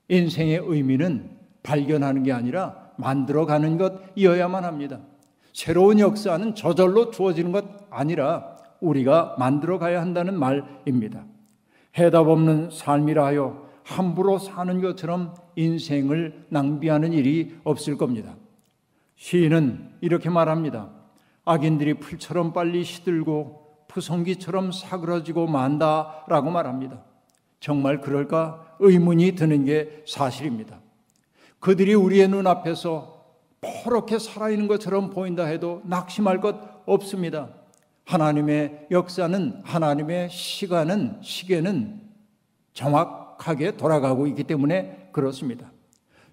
인생의 0.09 0.61
의미는 0.63 1.37
발견하는 1.61 2.23
게 2.23 2.31
아니라 2.31 2.86
만들어가는 2.97 3.77
것이어야만 3.77 4.65
합니다. 4.65 4.99
새로운 5.53 5.99
역사는 5.99 6.55
저절로 6.55 7.09
주어지는 7.09 7.51
것 7.51 7.65
아니라 7.89 8.57
우리가 8.79 9.35
만들어가야 9.39 10.01
한다는 10.01 10.37
말입니다. 10.37 11.25
해답 11.97 12.27
없는 12.27 12.69
삶이라 12.71 13.25
하여 13.25 13.67
함부로 13.83 14.37
사는 14.37 14.81
것처럼 14.81 15.33
인생을 15.55 16.45
낭비하는 16.49 17.13
일이 17.13 17.57
없을 17.63 17.97
겁니다. 17.97 18.35
시인은 19.15 19.93
이렇게 20.01 20.29
말합니다. 20.29 20.89
악인들이 21.45 21.95
풀처럼 21.95 22.53
빨리 22.53 22.83
시들고 22.83 23.85
푸성기처럼 23.87 24.71
사그러지고 24.71 25.47
만다라고 25.47 26.51
말합니다. 26.51 27.03
정말 27.59 28.01
그럴까 28.01 28.75
의문이 28.79 29.31
드는 29.31 29.65
게 29.65 30.03
사실입니다. 30.05 30.79
그들이 31.59 31.93
우리의 31.93 32.27
눈앞에서 32.27 33.25
포렇게 33.83 34.19
살아있는 34.19 34.67
것처럼 34.67 35.09
보인다 35.09 35.45
해도 35.45 35.81
낙심할 35.85 36.41
것 36.41 36.55
없습니다. 36.85 37.49
하나님의 38.05 38.87
역사는 38.91 39.61
하나님의 39.63 40.29
시간은 40.29 41.19
시계는 41.21 42.01
정확하게 42.73 43.75
돌아가고 43.75 44.27
있기 44.27 44.43
때문에 44.43 45.09
그렇습니다. 45.11 45.71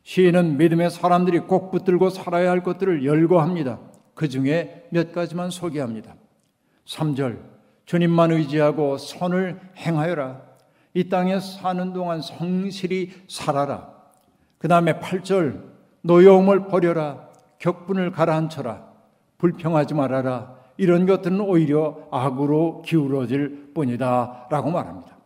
시인은 0.05 0.59
믿음의 0.59 0.91
사람들이 0.91 1.41
꼭 1.41 1.71
붙들고 1.71 2.11
살아야 2.11 2.51
할 2.51 2.63
것들을 2.63 3.05
열거합니다. 3.05 3.81
그 4.15 4.29
중에 4.29 4.87
몇 4.91 5.13
가지만 5.13 5.51
소개합니다. 5.51 6.15
3절 6.87 7.39
주님만 7.87 8.33
의지하고 8.33 8.99
선을 8.99 9.61
행하여라. 9.77 10.43
이 10.93 11.09
땅에 11.09 11.41
사는 11.41 11.93
동안 11.93 12.21
성실히 12.23 13.11
살아라. 13.29 13.94
그 14.65 14.69
다음에 14.69 14.99
8절 14.99 15.61
노여움을 16.01 16.69
버려라. 16.69 17.29
격분을 17.59 18.13
가라앉혀라. 18.13 18.83
불평하지 19.37 19.93
말아라. 19.93 20.55
이런 20.79 21.05
것들은 21.05 21.39
오히려 21.39 22.09
악으로 22.11 22.81
기울어질 22.81 23.73
뿐이다. 23.75 24.47
라고 24.51 24.71
말합니다. 24.71 25.19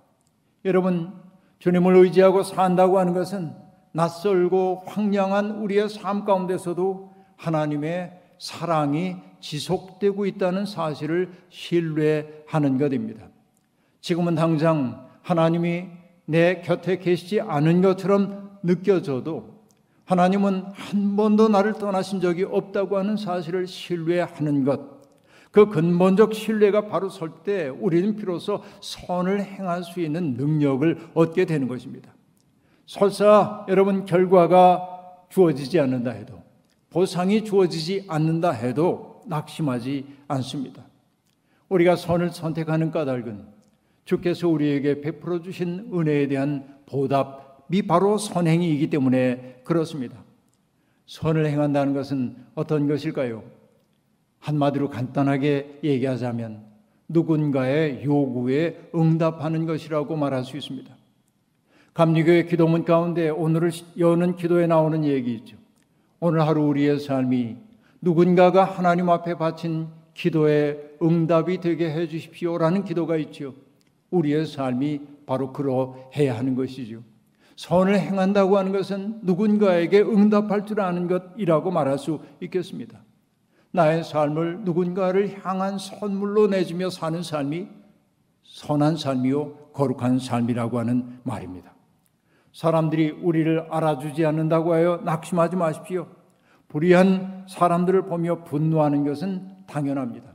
여러분, 0.65 1.13
주님을 1.61 1.95
의지하고 1.95 2.43
산다고 2.43 2.99
하는 2.99 3.15
것은 3.15 3.55
낯설고 3.93 4.83
황량한 4.87 5.53
우리의 5.53 5.89
삶 5.89 6.25
가운데서도 6.25 7.15
하나님의 7.37 8.21
사랑이 8.41 9.19
지속되고 9.39 10.27
있다는 10.27 10.67
사실을 10.67 11.31
신뢰하는 11.49 12.77
것입니다. 12.77 13.29
지금은 14.01 14.35
당장 14.35 15.07
하나님이 15.23 15.85
내 16.25 16.61
곁에 16.61 16.99
계시지 16.99 17.41
않은 17.41 17.83
것처럼 17.83 18.48
느껴져도 18.63 19.59
하나님은 20.05 20.65
한 20.73 21.17
번도 21.17 21.49
나를 21.49 21.75
떠나신 21.75 22.21
적이 22.21 22.45
없다고 22.45 22.97
하는 22.97 23.17
사실을 23.17 23.67
신뢰하는 23.67 24.65
것. 24.65 24.99
그 25.51 25.67
근본적 25.69 26.35
신뢰가 26.35 26.89
바로 26.89 27.09
설 27.09 27.43
때 27.43 27.69
우리는 27.69 28.17
비로소 28.17 28.63
선을 28.81 29.43
행할 29.43 29.83
수 29.83 30.01
있는 30.01 30.35
능력을 30.35 31.11
얻게 31.15 31.45
되는 31.45 31.69
것입니다. 31.69 32.13
설사 32.87 33.67
여러분 33.69 34.05
결과가 34.07 35.27
주어지지 35.29 35.79
않는다 35.81 36.11
해도 36.13 36.43
보상이 36.91 37.45
주어지지 37.45 38.07
않는다 38.09 38.51
해도 38.51 39.23
낙심하지 39.27 40.07
않습니다. 40.29 40.85
우리가 41.69 41.97
선을 41.97 42.31
선택하는 42.31 42.91
까닭은 42.91 43.47
주께서 44.07 44.49
우리에게 44.49 45.03
베풀어 45.03 45.43
주신 45.43 45.91
은혜에 45.93 46.29
대한 46.29 46.79
보답 46.87 47.48
이 47.71 47.83
바로 47.83 48.19
선행이기 48.19 48.91
때문에 48.91 49.61
그렇습니다. 49.65 50.17
선을 51.07 51.47
행한다는 51.47 51.95
것은 51.95 52.37
어떤 52.55 52.87
것일까요? 52.87 53.43
한마디로 54.41 54.91
간단하게 54.91 55.81
얘기하자면 55.83 56.65
누군가의 57.09 58.05
요구에 58.05 58.91
응답하는 58.95 59.67
것이라고 59.67 60.17
말할 60.17 60.45
수 60.45 60.57
있습니다. 60.57 60.95
감리교회 61.95 62.45
기도문 62.45 62.85
가운데 62.85 63.29
오늘을 63.29 63.73
여는 63.99 64.37
기도에 64.37 64.67
나오는 64.67 65.05
얘기 65.05 65.35
있죠. 65.35 65.57
오늘 66.21 66.43
하루 66.43 66.63
우리의 66.67 67.01
삶이 67.01 67.57
누군가가 68.01 68.65
하나님 68.65 69.09
앞에 69.11 69.35
바친 69.35 69.89
기도의 70.15 70.97
응답이 71.03 71.61
되게 71.61 71.91
해 71.91 72.07
주십시오라는 72.07 72.85
기도가 72.85 73.17
있죠. 73.17 73.55
우리의 74.11 74.47
삶이 74.47 75.01
바로 75.27 75.53
그러해야 75.53 76.37
하는 76.37 76.55
것이죠. 76.55 77.03
선을 77.59 77.99
행한다고 77.99 78.57
하는 78.57 78.71
것은 78.71 79.19
누군가에게 79.23 80.01
응답할 80.01 80.65
줄 80.65 80.81
아는 80.81 81.09
것이라고 81.09 81.73
말할 81.73 81.99
수 81.99 82.21
있겠습니다. 82.41 83.01
나의 83.73 84.05
삶을 84.05 84.61
누군가를 84.61 85.45
향한 85.45 85.77
선물로 85.77 86.47
내주며 86.47 86.89
사는 86.91 87.21
삶이 87.21 87.67
선한 88.45 88.97
삶이요 88.97 89.73
거룩한 89.73 90.21
삶이라고 90.21 90.79
하는 90.79 91.19
말입니다. 91.25 91.75
사람들이 92.53 93.11
우리를 93.11 93.67
알아주지 93.69 94.25
않는다고 94.25 94.73
하여 94.75 95.01
낙심하지 95.05 95.57
마십시오. 95.57 96.07
불의한 96.69 97.47
사람들을 97.49 98.03
보며 98.03 98.45
분노하는 98.45 99.05
것은 99.05 99.67
당연합니다. 99.67 100.31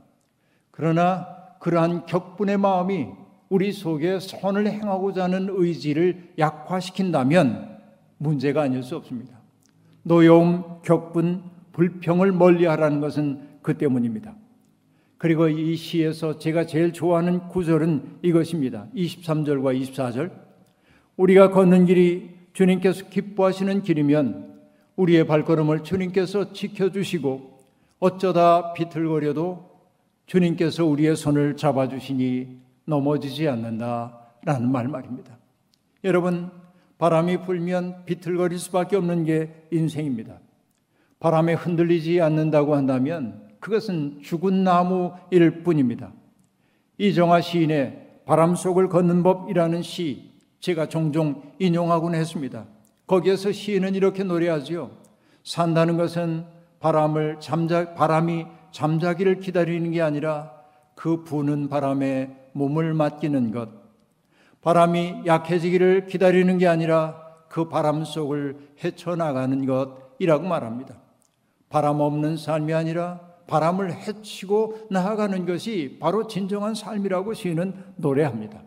그러나 0.70 1.26
그러한 1.58 2.04
격분의 2.04 2.58
마음이 2.58 3.23
우리 3.54 3.70
속에 3.70 4.18
선을 4.18 4.66
행하고자 4.66 5.22
하는 5.22 5.46
의지를 5.48 6.30
약화시킨다면 6.36 7.78
문제가 8.18 8.62
아닐 8.62 8.82
수 8.82 8.96
없습니다. 8.96 9.38
노여움, 10.02 10.82
격분, 10.82 11.44
불평을 11.70 12.32
멀리하라는 12.32 13.00
것은 13.00 13.42
그 13.62 13.78
때문입니다. 13.78 14.34
그리고 15.18 15.46
이 15.46 15.76
시에서 15.76 16.36
제가 16.40 16.66
제일 16.66 16.92
좋아하는 16.92 17.46
구절은 17.48 18.18
이것입니다. 18.22 18.88
23절과 18.96 19.80
24절. 19.82 20.32
우리가 21.16 21.50
걷는 21.50 21.86
길이 21.86 22.30
주님께서 22.54 23.08
기뻐하시는 23.08 23.82
길이면 23.82 24.62
우리의 24.96 25.28
발걸음을 25.28 25.84
주님께서 25.84 26.52
지켜주시고 26.52 27.56
어쩌다 28.00 28.72
비틀거려도 28.72 29.70
주님께서 30.26 30.84
우리의 30.86 31.14
손을 31.14 31.56
잡아주시니 31.56 32.63
넘어지지 32.86 33.48
않는다라는 33.48 34.70
말 34.70 34.88
말입니다. 34.88 35.36
여러분 36.04 36.50
바람이 36.98 37.42
불면 37.42 38.04
비틀거릴 38.04 38.58
수밖에 38.58 38.96
없는 38.96 39.24
게 39.24 39.66
인생입니다. 39.70 40.38
바람에 41.18 41.54
흔들리지 41.54 42.20
않는다고 42.20 42.74
한다면 42.74 43.48
그것은 43.60 44.20
죽은 44.22 44.62
나무일 44.62 45.62
뿐입니다. 45.62 46.12
이정화 46.98 47.40
시인의 47.40 48.20
바람 48.26 48.54
속을 48.54 48.88
걷는 48.88 49.22
법이라는 49.22 49.82
시 49.82 50.32
제가 50.60 50.88
종종 50.88 51.42
인용하곤 51.58 52.14
했습니다. 52.14 52.66
거기에서 53.06 53.52
시인은 53.52 53.94
이렇게 53.94 54.22
노래하지요. 54.22 54.90
산다는 55.42 55.96
것은 55.96 56.44
바람을 56.80 57.36
잠자 57.40 57.94
바람이 57.94 58.46
잠자기를 58.70 59.40
기다리는 59.40 59.90
게 59.90 60.02
아니라 60.02 60.52
그 60.94 61.24
부는 61.24 61.68
바람에 61.68 62.43
몸을 62.54 62.94
맡기는 62.94 63.52
것. 63.52 63.68
바람이 64.62 65.22
약해지기를 65.26 66.06
기다리는 66.06 66.56
게 66.56 66.66
아니라 66.66 67.22
그 67.48 67.68
바람 67.68 68.04
속을 68.04 68.56
헤쳐나가는 68.82 69.66
것이라고 69.66 70.48
말합니다. 70.48 70.96
바람 71.68 72.00
없는 72.00 72.36
삶이 72.36 72.72
아니라 72.72 73.20
바람을 73.46 73.92
헤치고 73.92 74.88
나아가는 74.90 75.44
것이 75.46 75.98
바로 76.00 76.26
진정한 76.26 76.74
삶이라고 76.74 77.34
시인은 77.34 77.74
노래합니다. 77.96 78.62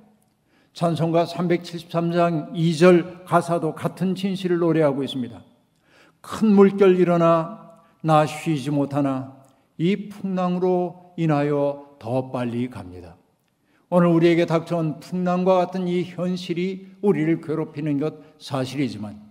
찬송가 0.73 1.25
373장 1.25 2.53
2절 2.53 3.25
가사도 3.25 3.73
같은 3.73 4.13
진실을 4.13 4.59
노래하고 4.59 5.03
있습니다. 5.03 5.41
큰 6.21 6.47
물결 6.49 6.99
일어나 6.99 7.81
나 8.01 8.25
쉬지 8.25 8.69
못하나 8.69 9.35
이 9.77 10.09
풍랑으로 10.09 11.13
인하여 11.17 11.95
더 11.99 12.29
빨리 12.31 12.69
갑니다. 12.69 13.16
오늘 13.89 14.07
우리에게 14.07 14.45
닥쳐온 14.45 14.99
풍랑과 14.99 15.55
같은 15.55 15.87
이 15.87 16.03
현실이 16.03 16.87
우리를 17.01 17.41
괴롭히는 17.41 17.99
것 17.99 18.15
사실이지만 18.39 19.21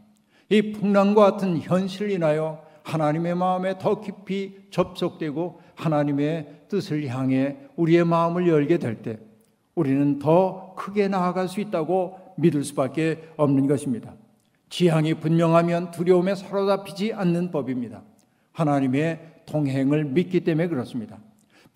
이 0.49 0.73
풍랑과 0.73 1.33
같은 1.33 1.59
현실을 1.59 2.11
인하여 2.11 2.65
하나님의 2.83 3.35
마음에 3.35 3.79
더 3.79 4.01
깊이 4.01 4.57
접속되고 4.71 5.61
하나님의 5.75 6.63
뜻을 6.69 7.07
향해 7.09 7.57
우리의 7.77 8.05
마음을 8.05 8.49
열게 8.49 8.79
될 8.79 9.03
때 9.03 9.19
우리는 9.77 10.19
더 10.19 10.75
크게 10.75 11.07
나아갈 11.09 11.49
수 11.49 11.61
있다고 11.61 12.19
믿을 12.37 12.65
수밖에 12.65 13.29
없는 13.37 13.67
것입니다. 13.67 14.15
지향이 14.71 15.15
분명하면 15.15 15.91
두려움에 15.93 16.35
사로잡히지 16.35 17.13
않는 17.13 17.51
법입니다. 17.51 18.03
하나님의 18.53 19.43
동행을 19.47 20.05
믿기 20.07 20.41
때문에 20.41 20.69
그렇습니다. 20.69 21.19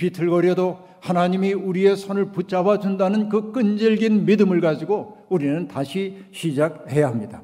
비틀거려도 0.01 0.89
하나님이 1.01 1.53
우리의 1.53 1.95
손을 1.95 2.33
붙잡아 2.33 2.79
준다는 2.79 3.29
그 3.29 3.53
끈질긴 3.53 4.25
믿음을 4.25 4.63
가지고 4.63 5.19
우리는 5.29 5.69
다시 5.69 6.25
시작해야 6.33 7.07
합니다. 7.07 7.43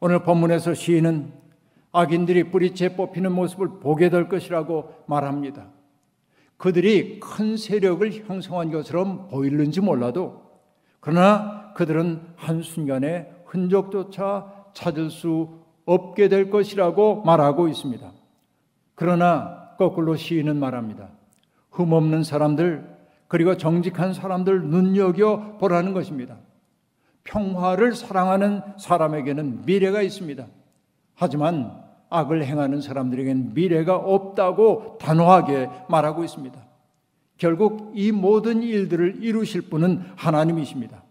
오늘 0.00 0.24
본문에서 0.24 0.74
시인은 0.74 1.32
악인들이 1.92 2.50
뿌리채 2.50 2.96
뽑히는 2.96 3.30
모습을 3.30 3.78
보게 3.80 4.10
될 4.10 4.28
것이라고 4.28 4.92
말합니다. 5.06 5.68
그들이 6.56 7.20
큰 7.20 7.56
세력을 7.56 8.10
형성한 8.26 8.72
것처럼 8.72 9.28
보이는지 9.28 9.80
몰라도 9.80 10.42
그러나 10.98 11.72
그들은 11.74 12.20
한순간에 12.34 13.30
흔적조차 13.46 14.52
찾을 14.72 15.10
수 15.10 15.60
없게 15.86 16.28
될 16.28 16.50
것이라고 16.50 17.22
말하고 17.22 17.68
있습니다. 17.68 18.12
그러나 18.96 19.74
거꾸로 19.78 20.16
시인은 20.16 20.58
말합니다. 20.58 21.17
흠없는 21.78 22.24
사람들 22.24 22.98
그리고 23.28 23.56
정직한 23.56 24.12
사람들 24.12 24.64
눈여겨 24.64 25.58
보라는 25.58 25.92
것입니다. 25.92 26.36
평화를 27.24 27.94
사랑하는 27.94 28.62
사람에게는 28.78 29.64
미래가 29.64 30.02
있습니다. 30.02 30.46
하지만 31.14 31.82
악을 32.10 32.44
행하는 32.44 32.80
사람들에게는 32.80 33.54
미래가 33.54 33.96
없다고 33.96 34.98
단호하게 34.98 35.68
말하고 35.88 36.24
있습니다. 36.24 36.58
결국 37.36 37.92
이 37.94 38.10
모든 38.12 38.62
일들을 38.62 39.22
이루실 39.22 39.62
분은 39.62 40.02
하나님이십니다. 40.16 41.04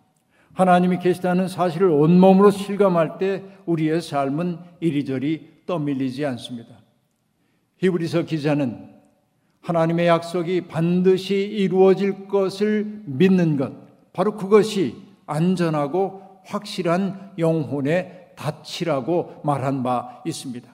하나님이 0.53 0.97
계시다는 0.99 1.47
사실을 1.47 1.89
온몸으로 1.89 2.49
실감할 2.49 3.19
때 3.19 3.43
우리의 3.65 4.01
삶은 4.01 4.58
이리저리 4.80 5.62
떠밀리지 5.67 6.25
않습니다. 6.25 6.69
히브리서 7.77 8.23
기자는 8.23 8.97
하나님의 9.67 10.08
약속이 10.08 10.62
반드시 10.62 11.36
이루어질 11.36 12.30
것을 12.30 13.01
믿는 13.06 13.58
것, 13.58 13.73
바로 14.13 14.38
그것이 14.38 14.95
안전하고 15.25 16.21
확실한 16.45 17.34
영혼의 17.38 18.30
닻이라고 18.38 19.41
말한 19.43 19.84
바 19.84 20.21
있습니다. 20.25 20.73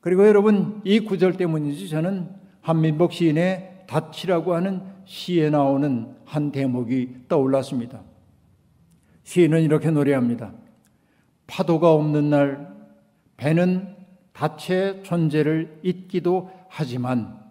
그리고 0.00 0.26
여러분 0.26 0.80
이 0.82 0.98
구절 0.98 1.36
때문인지 1.36 1.88
저는 1.88 2.28
한민복 2.60 3.12
시인의 3.12 3.84
닻이라고 3.86 4.52
하는 4.52 4.82
시에 5.04 5.48
나오는 5.50 6.16
한 6.24 6.50
대목이 6.50 7.26
떠올랐습니다. 7.28 8.00
시인은 9.22 9.62
이렇게 9.62 9.92
노래합니다. 9.92 10.52
파도가 11.46 11.92
없는 11.92 12.30
날 12.30 12.68
배는 13.36 13.94
닻의 14.32 15.04
존재를 15.04 15.78
잊기도 15.84 16.50
하지만 16.68 17.41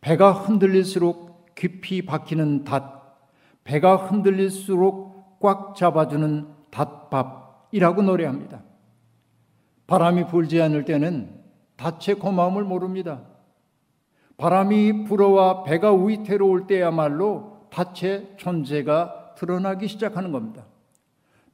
배가 0.00 0.32
흔들릴수록 0.32 1.54
깊이 1.54 2.02
박히는 2.04 2.64
닷, 2.64 3.18
배가 3.64 3.96
흔들릴수록 3.96 5.38
꽉 5.40 5.74
잡아주는 5.76 6.46
닷밥이라고 6.70 8.02
노래합니다. 8.02 8.62
바람이 9.86 10.26
불지 10.28 10.60
않을 10.62 10.84
때는 10.84 11.40
닻의 11.76 12.18
고마움을 12.18 12.64
모릅니다. 12.64 13.22
바람이 14.36 15.04
불어와 15.04 15.64
배가 15.64 15.92
위태로울 15.92 16.66
때야말로 16.66 17.66
닻의 17.70 18.34
존재가 18.36 19.34
드러나기 19.36 19.88
시작하는 19.88 20.32
겁니다. 20.32 20.64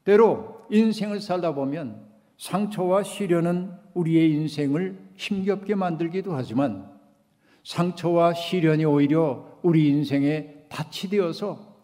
때로 0.05 0.63
인생을 0.71 1.21
살다 1.21 1.55
보면 1.55 2.07
상처와 2.39 3.03
시련은 3.03 3.73
우리의 3.95 4.31
인생을 4.33 4.99
힘겹게 5.17 5.75
만들기도 5.75 6.35
하지만 6.35 6.96
상처와 7.67 8.33
시련이 8.33 8.85
오히려 8.85 9.59
우리 9.61 9.89
인생에 9.89 10.55
닻이 10.69 11.11
되어서 11.11 11.77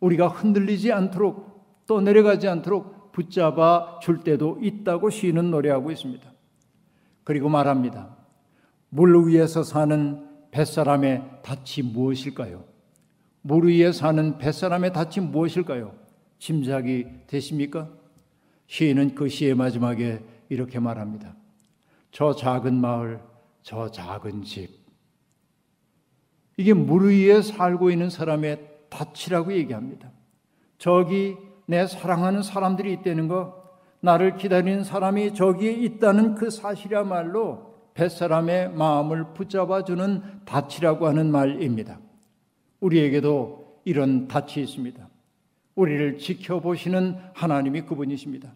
우리가 0.00 0.28
흔들리지 0.28 0.90
않도록 0.90 1.84
또 1.86 2.00
내려가지 2.00 2.48
않도록 2.48 3.12
붙잡아 3.12 3.98
줄 4.00 4.24
때도 4.24 4.58
있다고 4.62 5.10
시인은 5.10 5.50
노래하고 5.50 5.90
있습니다. 5.90 6.32
그리고 7.24 7.50
말합니다. 7.50 8.16
물 8.88 9.28
위에서 9.28 9.62
사는 9.62 10.26
뱃사람의 10.50 11.42
닻이 11.42 11.82
무엇일까요? 11.82 12.64
물 13.42 13.66
위에 13.66 13.92
사는 13.92 14.38
뱃사람의 14.38 14.94
닻이 14.94 15.20
무엇일까요? 15.20 15.94
짐작이 16.38 17.06
되십니까? 17.26 17.90
시인은 18.66 19.14
그 19.14 19.28
시의 19.28 19.54
마지막에 19.54 20.24
이렇게 20.48 20.78
말합니다. 20.78 21.36
저 22.12 22.34
작은 22.34 22.72
마을, 22.80 23.20
저 23.60 23.90
작은 23.90 24.42
집, 24.44 24.77
이게 26.58 26.74
물 26.74 27.08
위에 27.08 27.40
살고 27.40 27.90
있는 27.90 28.10
사람의 28.10 28.58
닻이라고 28.90 29.52
얘기합니다. 29.52 30.10
저기 30.76 31.36
내 31.66 31.86
사랑하는 31.86 32.42
사람들이 32.42 32.92
있다는 32.94 33.28
거, 33.28 33.64
나를 34.00 34.36
기다리는 34.36 34.82
사람이 34.82 35.34
저기에 35.34 35.70
있다는 35.72 36.34
그 36.34 36.50
사실이야말로 36.50 37.74
뱃사람의 37.94 38.72
마음을 38.72 39.34
붙잡아주는 39.34 40.22
닻이라고 40.44 41.06
하는 41.06 41.30
말입니다. 41.30 42.00
우리에게도 42.80 43.80
이런 43.84 44.26
닻이 44.28 44.60
있습니다. 44.62 45.08
우리를 45.76 46.18
지켜보시는 46.18 47.16
하나님이 47.34 47.82
그분이십니다. 47.82 48.52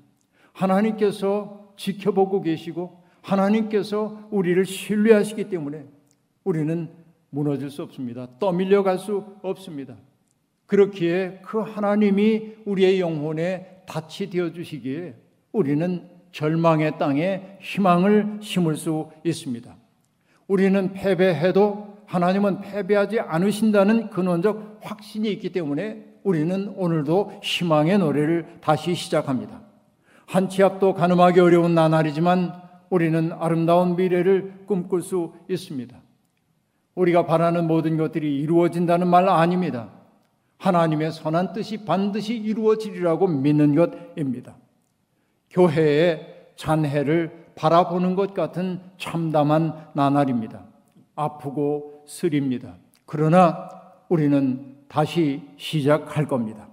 하나님께서 0.52 1.72
지켜보고 1.76 2.42
계시고 2.42 3.00
하나님께서 3.20 4.28
우리를 4.30 4.64
신뢰하시기 4.64 5.48
때문에 5.48 5.84
우리는 6.42 7.01
무너질 7.32 7.70
수 7.70 7.82
없습니다. 7.82 8.28
떠밀려 8.38 8.82
갈 8.82 8.98
수 8.98 9.24
없습니다. 9.42 9.94
그렇기에 10.66 11.40
그 11.42 11.60
하나님이 11.60 12.56
우리의 12.66 13.00
영혼에 13.00 13.82
닻이 13.86 14.30
되어 14.30 14.52
주시기에 14.52 15.14
우리는 15.52 16.08
절망의 16.30 16.98
땅에 16.98 17.58
희망을 17.60 18.38
심을 18.40 18.76
수 18.76 19.10
있습니다. 19.24 19.74
우리는 20.46 20.92
패배해도 20.92 21.98
하나님은 22.06 22.60
패배하지 22.60 23.20
않으신다는 23.20 24.10
근원적 24.10 24.80
확신이 24.82 25.30
있기 25.32 25.52
때문에 25.52 26.04
우리는 26.22 26.68
오늘도 26.76 27.40
희망의 27.42 27.98
노래를 27.98 28.58
다시 28.60 28.94
시작합니다. 28.94 29.62
한 30.26 30.48
치 30.48 30.62
앞도 30.62 30.94
가늠하기 30.94 31.40
어려운 31.40 31.74
나날이지만 31.74 32.52
우리는 32.90 33.32
아름다운 33.32 33.96
미래를 33.96 34.64
꿈꿀 34.66 35.02
수 35.02 35.32
있습니다. 35.48 36.01
우리가 36.94 37.26
바라는 37.26 37.66
모든 37.66 37.96
것들이 37.96 38.38
이루어진다는 38.40 39.08
말 39.08 39.28
아닙니다. 39.28 39.88
하나님의 40.58 41.12
선한 41.12 41.52
뜻이 41.52 41.84
반드시 41.84 42.36
이루어지리라고 42.36 43.26
믿는 43.26 43.74
것입니다. 43.74 44.56
교회의 45.50 46.50
잔해를 46.56 47.46
바라보는 47.54 48.14
것 48.14 48.34
같은 48.34 48.80
참담한 48.98 49.88
나날입니다. 49.94 50.64
아프고 51.14 52.04
쓰립니다. 52.06 52.76
그러나 53.06 53.68
우리는 54.08 54.76
다시 54.88 55.42
시작할 55.56 56.26
겁니다. 56.26 56.68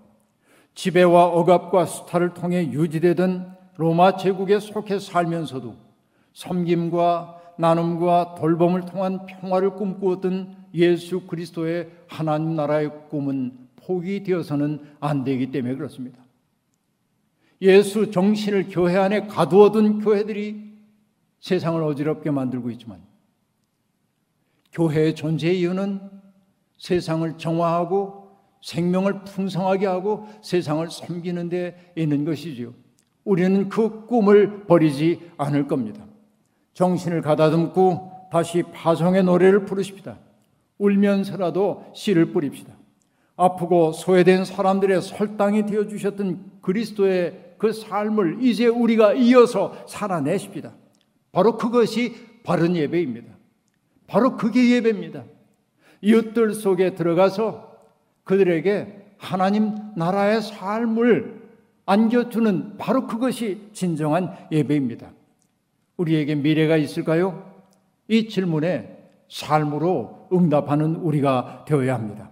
지배와 0.76 1.26
억압과 1.28 1.86
수탈을 1.86 2.34
통해 2.34 2.72
유지되던 2.72 3.58
로마 3.76 4.18
제국에 4.18 4.60
속해 4.60 5.00
살면서도 5.00 5.76
섬김과 6.34 7.39
나눔과 7.60 8.36
돌봄을 8.36 8.86
통한 8.86 9.26
평화를 9.26 9.72
꿈꾸었던 9.76 10.56
예수 10.76 11.28
그리스도의 11.28 11.90
하나님 12.08 12.56
나라의 12.56 12.90
꿈은 13.10 13.52
포기되어서는 13.76 14.82
안 15.02 15.26
되기 15.26 15.52
때문에 15.52 15.76
그렇습니다. 15.76 16.20
예수 17.62 18.12
정신을 18.12 18.68
교회 18.70 18.96
안에 18.96 19.28
가두어둔 19.28 20.00
교회들이 20.00 20.70
세상을 21.42 21.84
어지럽게 21.84 22.32
만들고 22.32 22.72
있지만 22.72 23.02
교회의 24.72 25.16
존재의 25.16 25.60
이유는 25.60 26.00
세상을 26.78 27.38
정화하고 27.38 28.38
생명을 28.62 29.26
풍성하게 29.26 29.86
하고 29.86 30.28
세상을 30.42 30.90
섬기는 30.90 31.50
데 31.50 31.92
있는 31.98 32.24
것이지요. 32.24 32.74
우리는 33.26 33.68
그 33.68 34.06
꿈을 34.06 34.66
버리지 34.66 35.32
않을 35.38 35.68
겁니다. 35.68 36.09
정신을 36.80 37.22
가다듬고 37.22 38.30
다시 38.32 38.64
파송의 38.64 39.26
노래를 39.26 39.66
부르십시다. 39.66 40.18
울면서라도 40.78 41.92
씨를 41.94 42.32
뿌립시다. 42.32 42.74
아프고 43.36 43.92
소외된 43.92 44.46
사람들의 44.46 45.02
설당이 45.02 45.66
되어 45.66 45.88
주셨던 45.90 46.60
그리스도의 46.62 47.56
그 47.58 47.74
삶을 47.74 48.38
이제 48.42 48.68
우리가 48.68 49.12
이어서 49.16 49.76
살아내십시다. 49.90 50.72
바로 51.34 51.58
그것이 51.58 52.16
바른 52.46 52.78
예배입니다. 52.78 53.28
바로 54.08 54.38
그게 54.38 54.72
예배입니다. 54.72 55.26
이웃들 56.02 56.54
속에 56.54 56.96
들어가서 56.96 57.76
그들에게 58.24 59.16
하나님 59.18 59.76
나라의 59.98 60.42
삶을 60.42 61.42
안겨주는 61.86 62.78
바로 62.78 63.06
그것이 63.06 63.68
진정한 63.74 64.34
예배입니다. 64.50 65.19
우리에게 66.00 66.36
미래가 66.36 66.78
있을까요? 66.78 67.44
이 68.08 68.30
질문에 68.30 68.98
삶으로 69.28 70.28
응답하는 70.32 70.96
우리가 70.96 71.66
되어야 71.68 71.94
합니다. 71.94 72.32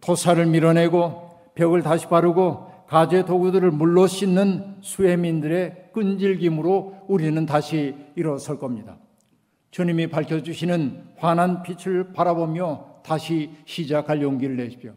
토사를 0.00 0.46
밀어내고 0.46 1.30
벽을 1.54 1.82
다시 1.82 2.06
바르고 2.06 2.72
가재 2.86 3.24
도구들을 3.24 3.70
물로 3.72 4.06
씻는 4.06 4.76
수혜민들의 4.80 5.90
끈질김으로 5.92 7.04
우리는 7.08 7.46
다시 7.46 7.94
일어설 8.14 8.58
겁니다. 8.58 8.98
주님이 9.70 10.06
밝혀주시는 10.06 11.14
환한 11.16 11.62
빛을 11.62 12.12
바라보며 12.12 13.00
다시 13.02 13.50
시작할 13.64 14.22
용기를 14.22 14.56
내십시오. 14.56 14.92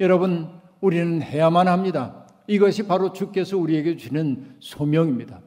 여러분, 0.00 0.48
우리는 0.80 1.20
해야만 1.20 1.68
합니다. 1.68 2.26
이것이 2.46 2.86
바로 2.86 3.12
주께서 3.12 3.58
우리에게 3.58 3.96
주시는 3.96 4.56
소명입니다. 4.60 5.40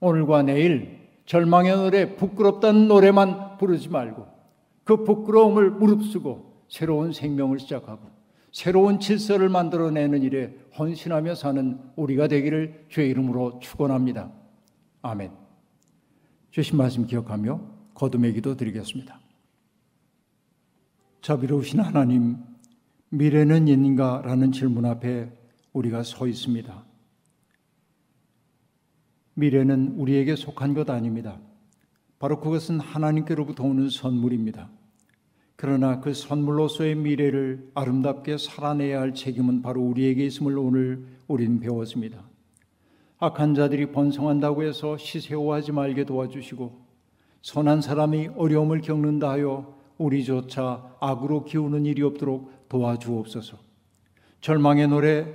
오늘과 0.00 0.42
내일 0.42 1.07
절망의 1.28 1.76
노래, 1.76 2.16
부끄럽다는 2.16 2.88
노래만 2.88 3.58
부르지 3.58 3.90
말고 3.90 4.26
그 4.84 5.04
부끄러움을 5.04 5.70
무릅쓰고 5.72 6.64
새로운 6.70 7.12
생명을 7.12 7.58
시작하고 7.58 8.08
새로운 8.50 8.98
질서를 8.98 9.50
만들어내는 9.50 10.22
일에 10.22 10.56
헌신하며 10.78 11.34
사는 11.34 11.78
우리가 11.96 12.28
되기를 12.28 12.86
주의 12.88 13.10
이름으로 13.10 13.58
축원합니다. 13.60 14.32
아멘. 15.02 15.32
주신 16.50 16.78
말씀 16.78 17.06
기억하며 17.06 17.60
거듭의 17.92 18.32
기도 18.32 18.56
드리겠습니다. 18.56 19.20
자비로우신 21.20 21.80
하나님, 21.80 22.38
미래는 23.10 23.68
있는가라는 23.68 24.52
질문 24.52 24.86
앞에 24.86 25.30
우리가 25.74 26.04
서 26.04 26.26
있습니다. 26.26 26.87
미래는 29.38 29.94
우리에게 29.96 30.34
속한 30.34 30.74
것 30.74 30.90
아닙니다. 30.90 31.38
바로 32.18 32.40
그것은 32.40 32.80
하나님께로부터 32.80 33.62
오는 33.62 33.88
선물입니다. 33.88 34.68
그러나 35.54 36.00
그 36.00 36.12
선물로서의 36.12 36.96
미래를 36.96 37.70
아름답게 37.74 38.36
살아내야 38.36 39.00
할 39.00 39.14
책임은 39.14 39.62
바로 39.62 39.80
우리에게 39.82 40.26
있음을 40.26 40.58
오늘 40.58 41.06
우리는 41.28 41.60
배웠습니다. 41.60 42.24
악한 43.20 43.54
자들이 43.54 43.92
번성한다고 43.92 44.64
해서 44.64 44.96
시세호하지 44.96 45.70
말게 45.70 46.04
도와주시고 46.04 46.86
선한 47.42 47.80
사람이 47.80 48.30
어려움을 48.36 48.80
겪는다 48.80 49.30
하여 49.30 49.78
우리조차 49.98 50.96
악으로 50.98 51.44
기우는 51.44 51.86
일이 51.86 52.02
없도록 52.02 52.68
도와주옵소서. 52.68 53.56
절망의 54.40 54.88
노래 54.88 55.26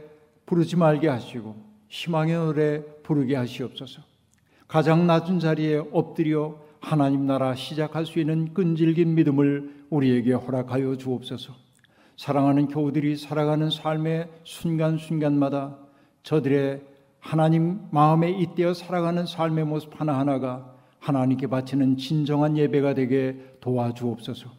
부르지 0.46 0.76
말게 0.76 1.08
하시고 1.08 1.56
희망의 1.88 2.36
노래 2.36 2.93
부르게 3.04 3.36
하시옵소서. 3.36 4.02
가장 4.68 5.06
낮은 5.06 5.40
자리에 5.40 5.84
엎드려 5.92 6.58
하나님 6.80 7.26
나라 7.28 7.56
시작할 7.56 8.06
수 8.06 8.20
있는 8.20 8.54
끈질긴 8.54 9.16
믿음을 9.16 9.86
우리에게 9.90 10.34
허락하여 10.34 10.98
주옵소서. 10.98 11.54
사랑하는 12.18 12.68
교우들이 12.68 13.16
살아가는 13.18 13.70
삶의 13.70 14.30
순간순간마다 14.44 15.78
저들의 16.24 16.82
하나님 17.20 17.80
마음에 17.92 18.32
잇대어 18.32 18.74
살아가는 18.74 19.26
삶의 19.26 19.66
모습 19.66 20.00
하나하나가 20.00 20.74
하나님께 21.00 21.48
바치는 21.48 21.98
진정한 21.98 22.58
예배가 22.58 22.94
되게 22.94 23.38
도와주옵소서. 23.62 24.50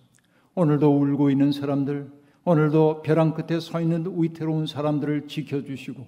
오늘도 0.55 0.97
울고 0.97 1.31
있는 1.31 1.53
사람들, 1.53 2.11
오늘도 2.45 3.03
벼랑 3.03 3.35
끝에 3.35 3.61
서 3.61 3.81
있는 3.81 4.07
위태로운 4.17 4.67
사람들을 4.67 5.29
지켜주시고 5.29 6.07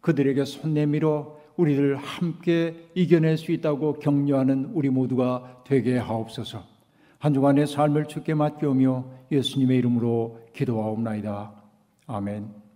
그들에게 0.00 0.44
손 0.44 0.74
내밀어 0.74 1.37
우리를 1.58 1.96
함께 1.96 2.88
이겨낼 2.94 3.36
수 3.36 3.52
있다고 3.52 3.98
격려하는 3.98 4.70
우리 4.72 4.88
모두가 4.88 5.62
되게 5.66 5.98
하옵소서. 5.98 6.64
한 7.18 7.34
주간의 7.34 7.66
삶을 7.66 8.06
주께 8.06 8.32
맡겨오며 8.32 9.04
예수님의 9.32 9.76
이름으로 9.78 10.38
기도하옵나이다. 10.54 11.52
아멘. 12.06 12.67